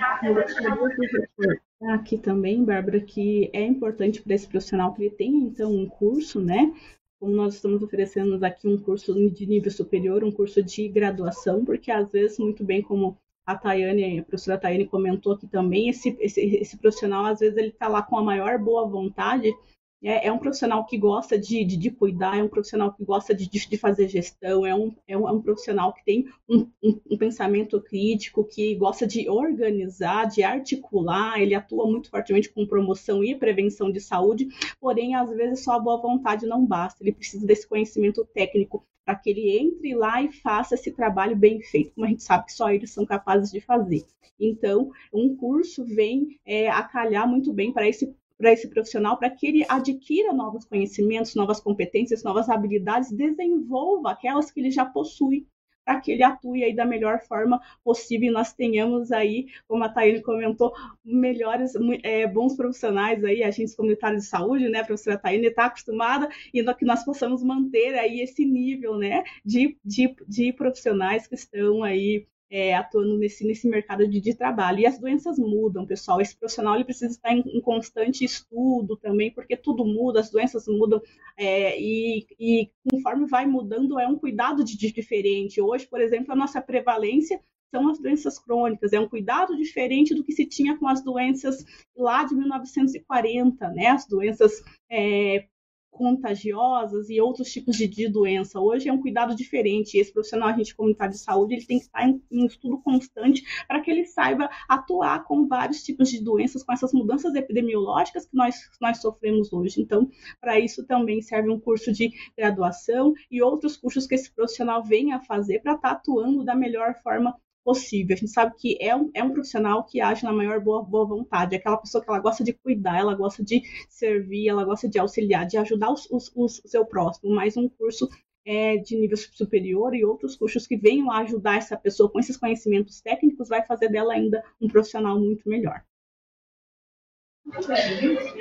aqui 1.93 2.17
também, 2.17 2.63
Bárbara, 2.63 3.00
que 3.00 3.50
é 3.54 3.63
importante 3.63 4.21
para 4.21 4.36
esse 4.36 4.48
profissional 4.48 4.93
que 4.93 5.04
ele 5.04 5.15
tenha, 5.15 5.38
então, 5.38 5.74
um 5.74 5.88
curso, 5.88 6.39
né? 6.39 6.74
Como 7.19 7.34
nós 7.34 7.56
estamos 7.56 7.82
oferecendo 7.82 8.43
aqui 8.43 8.67
um 8.67 8.78
curso 8.78 9.13
de 9.30 9.45
nível 9.45 9.71
superior, 9.71 10.24
um 10.24 10.32
curso 10.32 10.62
de 10.62 10.88
graduação, 10.88 11.63
porque 11.63 11.91
às 11.91 12.10
vezes, 12.10 12.38
muito 12.38 12.63
bem 12.63 12.82
como 12.82 13.17
a 13.45 13.56
Tayane, 13.56 14.19
a 14.19 14.24
professora 14.24 14.58
Tayane 14.58 14.88
comentou 14.88 15.34
aqui 15.34 15.48
também, 15.48 15.89
esse, 15.89 16.15
esse, 16.19 16.41
esse 16.41 16.78
profissional, 16.78 17.26
às 17.26 17.39
vezes, 17.39 17.58
ele 17.58 17.69
está 17.69 17.88
lá 17.88 18.02
com 18.02 18.17
a 18.17 18.24
maior 18.24 18.58
boa 18.58 18.88
vontade, 18.88 19.54
é, 20.03 20.27
é 20.27 20.31
um 20.31 20.38
profissional 20.38 20.86
que 20.86 20.97
gosta 20.97 21.38
de, 21.38 21.63
de, 21.63 21.77
de, 21.77 21.89
cuidar, 21.89 22.38
é 22.38 22.43
um 22.43 22.47
profissional 22.47 22.93
que 22.93 23.03
gosta 23.03 23.34
de, 23.34 23.47
de 23.47 23.77
fazer 23.77 24.08
gestão, 24.08 24.65
é 24.65 24.75
um, 24.75 24.93
é 25.08 25.17
um, 25.17 25.27
é 25.27 25.31
um 25.31 25.41
profissional 25.41 25.93
que 25.93 26.03
tem 26.05 26.27
um, 26.47 26.67
um, 26.84 26.99
um, 27.12 27.17
pensamento 27.17 27.81
crítico, 27.81 28.43
que 28.43 28.75
gosta 28.75 29.08
de 29.08 29.29
organizar, 29.29 30.25
de 30.25 30.43
articular, 30.43 31.41
ele 31.41 31.55
atua 31.55 31.86
muito 31.88 32.10
fortemente 32.10 32.49
com 32.49 32.65
promoção 32.65 33.23
e 33.23 33.36
prevenção 33.36 33.91
de 33.91 33.99
saúde, 33.99 34.47
porém, 34.79 35.15
às 35.15 35.29
vezes, 35.29 35.63
só 35.63 35.73
a 35.73 35.79
boa 35.79 36.01
vontade 36.01 36.45
não 36.45 36.65
basta, 36.65 37.03
ele 37.03 37.12
precisa 37.13 37.45
desse 37.45 37.67
conhecimento 37.67 38.25
técnico 38.34 38.86
para 39.05 39.15
que 39.15 39.29
ele 39.29 39.58
entre 39.58 39.93
lá 39.93 40.21
e 40.21 40.31
faça 40.31 40.73
esse 40.73 40.91
trabalho 40.91 41.36
bem 41.36 41.62
feito, 41.62 41.91
como 41.93 42.05
a 42.05 42.10
gente 42.10 42.23
sabe 42.23 42.45
que 42.45 42.53
só 42.53 42.71
eles 42.71 42.89
são 42.89 43.05
capazes 43.05 43.51
de 43.51 43.62
fazer. 43.62 44.03
Então, 44.39 44.91
um 45.13 45.36
curso 45.36 45.86
vem 45.86 46.39
é, 46.45 46.69
a 46.69 46.84
calhar 46.84 47.27
muito 47.27 47.53
bem 47.53 47.71
para 47.71 47.88
esse 47.88 48.13
para 48.38 48.52
esse 48.52 48.67
profissional, 48.69 49.17
para 49.17 49.30
que 49.30 49.48
ele 49.48 49.65
adquira 49.67 50.34
novos 50.34 50.65
conhecimentos, 50.65 51.36
novas 51.36 51.60
competências, 51.60 52.24
novas 52.24 52.50
habilidades, 52.50 53.12
desenvolva 53.12 54.12
aquelas 54.12 54.52
que 54.52 54.60
ele 54.60 54.71
já 54.71 54.86
possui, 54.86 55.48
para 55.86 56.02
que 56.02 56.12
ele 56.12 56.24
atue 56.24 56.63
aí 56.63 56.76
da 56.76 56.84
melhor 56.84 57.21
forma 57.21 57.62
possível. 57.84 58.30
E 58.30 58.32
nós 58.32 58.52
tenhamos 58.52 59.12
aí, 59.12 59.48
como 59.67 59.84
a 59.84 59.89
Thaíne 59.89 60.21
comentou, 60.21 60.74
melhores, 61.04 61.74
é, 62.04 62.26
bons 62.28 62.56
profissionais 62.56 63.24
aí, 63.24 63.43
agentes 63.43 63.76
comunitários 63.76 64.24
de 64.24 64.30
saúde, 64.30 64.67
né, 64.67 64.80
a 64.80 64.86
professora 64.86 65.17
Thaíne 65.17 65.48
está 65.48 65.65
acostumada 65.65 66.28
e 66.54 66.63
que 66.74 66.86
nós 66.86 67.06
possamos 67.06 67.43
manter 67.43 67.93
aí 67.95 68.19
esse 68.19 68.43
nível, 68.43 68.98
né, 68.98 69.24
de, 69.45 69.78
de, 69.86 70.15
de 70.28 70.52
profissionais 70.52 71.28
que 71.28 71.36
estão 71.36 71.84
aí 71.84 72.26
é, 72.56 72.74
atuando 72.74 73.18
nesse, 73.18 73.46
nesse 73.46 73.68
mercado 73.68 74.08
de, 74.08 74.22
de, 74.22 74.34
trabalho. 74.34 74.80
E 74.80 74.86
as 74.86 74.98
doenças 74.98 75.38
mudam, 75.38 75.86
pessoal. 75.86 76.22
Esse 76.22 76.38
profissional 76.38 76.74
ele 76.76 76.86
precisa 76.86 77.12
estar 77.12 77.34
em, 77.34 77.41
em 77.41 77.60
constante 77.60 78.24
estudo 78.24 78.96
também, 78.96 79.30
porque 79.30 79.58
tudo 79.58 79.84
muda, 79.84 80.22
as 80.22 80.32
doenças 80.32 80.65
mudam, 80.65 81.02
é, 81.36 81.78
e, 81.78 82.26
e, 82.39 82.72
conforme 82.89 83.26
vai 83.26 83.46
mudando, 83.46 84.00
é 84.00 84.08
um 84.08 84.18
cuidado 84.18 84.63
de, 84.63 84.78
de 84.78 84.89
diferente. 84.94 85.60
Hoje, 85.60 85.86
por 85.86 86.00
exemplo, 86.00 86.32
a 86.32 86.36
nossa 86.36 86.62
prevalência 86.62 87.41
são 87.70 87.89
as 87.89 88.00
doenças 88.00 88.39
crônicas, 88.39 88.94
é 88.94 89.00
um 89.02 89.10
cuidado 89.10 89.58
diferente 89.58 90.15
do 90.15 90.24
que 90.24 90.32
se 90.32 90.46
tinha 90.46 90.78
com 90.78 90.88
as 90.88 91.04
doenças 91.04 91.65
lá 91.94 92.24
de 92.24 92.36
1940, 92.36 93.68
né? 93.72 93.88
As 93.88 94.08
doenças 94.08 94.63
é, 94.89 95.46
contagiosas 95.95 97.10
e 97.10 97.21
outros 97.21 97.49
tipos 97.49 97.77
de, 97.77 97.88
de, 97.88 98.10
doença. 98.10 98.60
Hoje 98.60 98.89
é 98.89 98.93
um 98.93 99.01
cuidado 99.01 99.34
diferente. 99.34 99.97
Esse 99.97 100.12
profissional 100.12 100.49
agente 100.49 100.75
comunitário 100.75 101.13
de 101.13 101.19
saúde 101.19 101.55
ele 101.55 101.65
tem 101.65 101.79
que 101.79 101.86
estar 101.86 102.08
em, 102.08 102.21
em 102.29 102.45
estudo 102.45 102.77
constante 102.81 103.43
para 103.65 103.79
que 103.79 103.89
ele 103.89 104.05
saiba 104.05 104.49
atuar 104.67 105.23
com 105.23 105.47
vários 105.47 105.84
tipos 105.84 106.10
de 106.10 106.21
doenças, 106.21 106.63
com 106.63 106.73
essas 106.73 106.91
mudanças 106.91 107.34
epidemiológicas 107.34 108.25
que 108.25 108.36
nós, 108.36 108.55
nós 108.81 108.97
sofremos 108.97 109.53
hoje. 109.53 109.81
Então, 109.81 110.10
para 110.41 110.60
isso 110.60 110.86
também 110.86 111.21
serve 111.21 111.49
um 111.49 111.60
curso 111.60 111.93
de 111.93 112.12
graduação 112.38 113.13
e 113.31 113.41
outros 113.41 113.77
cursos 113.77 114.05
que 114.05 114.15
esse 114.15 114.29
profissional 114.31 114.84
venha 114.84 115.15
a 115.15 115.21
fazer 115.21 115.60
para 115.60 115.75
estar 115.75 115.91
atuando 115.91 116.43
da 116.43 116.55
melhor 116.55 116.95
forma 117.01 117.34
possível. 117.65 118.13
A 118.13 118.17
gente 118.19 118.32
sabe 118.32 118.56
que 118.56 118.78
é 118.80 118.95
um, 118.95 119.10
é 119.15 119.23
um 119.23 119.32
profissional 119.32 119.84
que 119.84 119.99
age 119.99 120.23
na 120.23 120.32
maior 120.32 120.62
boa, 120.62 120.84
boa 120.84 121.06
vontade, 121.06 121.56
é 121.56 121.58
aquela 121.58 121.78
pessoa 121.78 122.04
que 122.04 122.10
ela 122.10 122.19
gosta 122.19 122.43
de 122.43 122.54
cuidar, 122.54 122.99
ela 122.99 123.15
gosta 123.15 123.43
de 123.43 123.63
servir, 123.89 124.47
ela 124.47 124.63
gosta 124.63 124.88
de 124.88 124.99
auxiliar, 124.99 125.47
de 125.47 125.58
ajudar 125.58 125.91
os, 125.91 126.08
os, 126.12 126.32
os, 126.36 126.60
o 126.63 126.67
seu 126.67 126.86
próximo. 126.86 127.34
Mais 127.34 127.58
um 127.58 127.67
curso 127.67 128.08
é, 128.45 128.78
de 128.78 128.95
nível 128.95 129.17
superior 129.17 129.95
e 129.95 130.06
outros 130.06 130.36
cursos 130.36 130.67
que 130.67 130.78
venham 130.78 131.10
a 131.12 131.21
ajudar 131.21 131.58
essa 131.58 131.75
pessoa 131.75 132.10
com 132.10 132.19
esses 132.19 132.38
conhecimentos 132.38 133.01
técnicos 133.01 133.49
vai 133.49 133.65
fazer 133.65 133.89
dela 133.89 134.13
ainda 134.13 134.43
um 134.62 134.67
profissional 134.67 135.19
muito 135.19 135.49
melhor. 135.49 135.84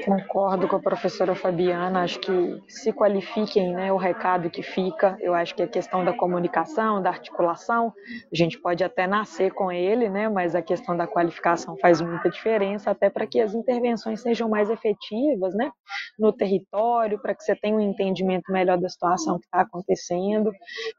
Concordo 0.07 0.67
com 0.67 0.77
a 0.77 0.81
professora 0.81 1.35
Fabiana, 1.35 2.05
acho 2.05 2.19
que 2.21 2.63
se 2.67 2.91
qualifiquem, 2.91 3.75
né, 3.75 3.93
o 3.93 3.99
recado 3.99 4.49
que 4.49 4.63
fica, 4.63 5.15
eu 5.21 5.35
acho 5.35 5.55
que 5.55 5.63
a 5.63 5.69
questão 5.69 6.03
da 6.03 6.15
comunicação, 6.15 7.03
da 7.03 7.11
articulação, 7.11 7.93
a 8.33 8.35
gente 8.35 8.59
pode 8.59 8.83
até 8.83 9.07
nascer 9.07 9.53
com 9.53 9.71
ele, 9.71 10.09
né, 10.09 10.27
mas 10.31 10.55
a 10.55 10.63
questão 10.63 10.97
da 10.97 11.07
qualificação 11.07 11.77
faz 11.83 12.01
muita 12.01 12.31
diferença, 12.31 12.91
até 12.91 13.11
para 13.11 13.27
que 13.27 13.41
as 13.43 13.55
intervenções 13.55 14.23
sejam 14.23 14.49
mais 14.49 14.71
efetivas, 14.71 15.55
né, 15.55 15.71
no 16.19 16.33
território, 16.33 17.21
para 17.21 17.35
que 17.35 17.45
você 17.45 17.55
tenha 17.55 17.77
um 17.77 17.81
entendimento 17.81 18.51
melhor 18.51 18.79
da 18.79 18.89
situação 18.89 19.39
que 19.39 19.45
está 19.45 19.61
acontecendo. 19.61 20.51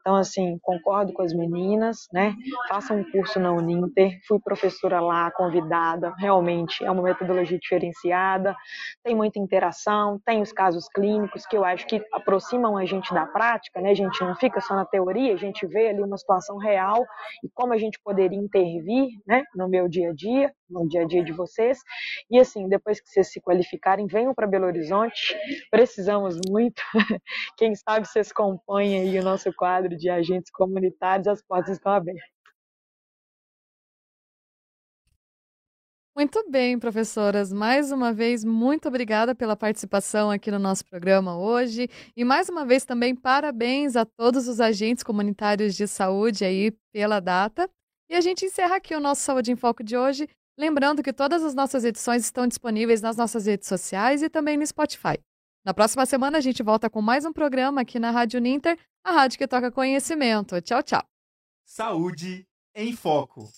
Então, 0.01 0.15
assim, 0.15 0.59
concordo 0.61 1.11
com 1.11 1.23
as 1.23 1.33
meninas, 1.33 2.07
né, 2.13 2.35
façam 2.69 2.99
um 2.99 3.11
curso 3.11 3.39
na 3.39 3.51
Uninter, 3.51 4.19
fui 4.27 4.39
professora 4.39 4.99
lá, 4.99 5.31
convidada, 5.31 6.13
realmente 6.19 6.85
é 6.85 6.91
uma 6.91 7.01
metodologia 7.01 7.57
diferenciada 7.57 7.94
diferenciada, 7.95 8.55
tem 9.03 9.15
muita 9.15 9.39
interação, 9.39 10.19
tem 10.25 10.41
os 10.41 10.51
casos 10.51 10.87
clínicos 10.89 11.45
que 11.45 11.55
eu 11.55 11.63
acho 11.63 11.87
que 11.87 12.03
aproximam 12.11 12.77
a 12.77 12.85
gente 12.85 13.13
da 13.13 13.25
prática, 13.25 13.81
né? 13.81 13.91
A 13.91 13.95
gente 13.95 14.21
não 14.21 14.35
fica 14.35 14.59
só 14.61 14.75
na 14.75 14.85
teoria, 14.85 15.33
a 15.33 15.37
gente 15.37 15.65
vê 15.65 15.89
ali 15.89 16.01
uma 16.01 16.17
situação 16.17 16.57
real 16.57 17.05
e 17.43 17.49
como 17.53 17.73
a 17.73 17.77
gente 17.77 17.99
poderia 18.03 18.37
intervir, 18.37 19.09
né, 19.25 19.43
no 19.55 19.67
meu 19.67 19.87
dia 19.87 20.09
a 20.09 20.13
dia, 20.13 20.53
no 20.69 20.87
dia 20.87 21.03
a 21.03 21.05
dia 21.05 21.23
de 21.23 21.31
vocês. 21.31 21.79
E 22.29 22.39
assim, 22.39 22.67
depois 22.67 22.99
que 22.99 23.09
vocês 23.09 23.31
se 23.31 23.41
qualificarem, 23.41 24.07
venham 24.07 24.33
para 24.33 24.47
Belo 24.47 24.65
Horizonte. 24.65 25.35
Precisamos 25.71 26.37
muito. 26.49 26.81
Quem 27.57 27.73
sabe 27.75 28.07
vocês 28.07 28.31
compõem 28.31 28.99
aí 28.99 29.19
o 29.19 29.23
nosso 29.23 29.53
quadro 29.53 29.95
de 29.95 30.09
agentes 30.09 30.51
comunitários, 30.51 31.27
as 31.27 31.41
portas 31.41 31.77
estão 31.77 31.91
abertas. 31.91 32.34
Muito 36.15 36.49
bem, 36.49 36.79
professoras. 36.79 37.51
Mais 37.51 37.91
uma 37.91 38.13
vez, 38.13 38.45
muito 38.45 38.87
obrigada 38.87 39.35
pela 39.35 39.53
participação 39.53 40.31
aqui 40.31 40.49
no 40.49 40.57
nosso 40.57 40.85
programa 40.85 41.37
hoje. 41.37 41.89
E 42.15 42.23
mais 42.23 42.47
uma 42.47 42.65
vez 42.65 42.85
também, 42.85 43.13
parabéns 43.13 43.97
a 43.97 44.05
todos 44.05 44.47
os 44.47 44.61
agentes 44.61 45.03
comunitários 45.03 45.75
de 45.75 45.85
saúde 45.85 46.45
aí 46.45 46.71
pela 46.93 47.19
data. 47.19 47.69
E 48.09 48.15
a 48.15 48.21
gente 48.21 48.45
encerra 48.45 48.77
aqui 48.77 48.95
o 48.95 48.99
nosso 49.01 49.23
Saúde 49.23 49.51
em 49.51 49.57
Foco 49.57 49.83
de 49.83 49.97
hoje. 49.97 50.29
Lembrando 50.57 51.03
que 51.03 51.11
todas 51.11 51.43
as 51.43 51.53
nossas 51.53 51.83
edições 51.83 52.23
estão 52.23 52.47
disponíveis 52.47 53.01
nas 53.01 53.17
nossas 53.17 53.45
redes 53.45 53.67
sociais 53.67 54.23
e 54.23 54.29
também 54.29 54.55
no 54.55 54.65
Spotify. 54.65 55.19
Na 55.65 55.73
próxima 55.73 56.05
semana, 56.05 56.37
a 56.37 56.41
gente 56.41 56.63
volta 56.63 56.89
com 56.89 57.01
mais 57.01 57.25
um 57.25 57.33
programa 57.33 57.81
aqui 57.81 57.99
na 57.99 58.11
Rádio 58.11 58.39
Ninter, 58.39 58.79
a 59.03 59.11
rádio 59.11 59.37
que 59.37 59.47
toca 59.47 59.69
conhecimento. 59.69 60.61
Tchau, 60.61 60.81
tchau. 60.81 61.03
Saúde 61.65 62.47
em 62.73 62.95
Foco. 62.95 63.49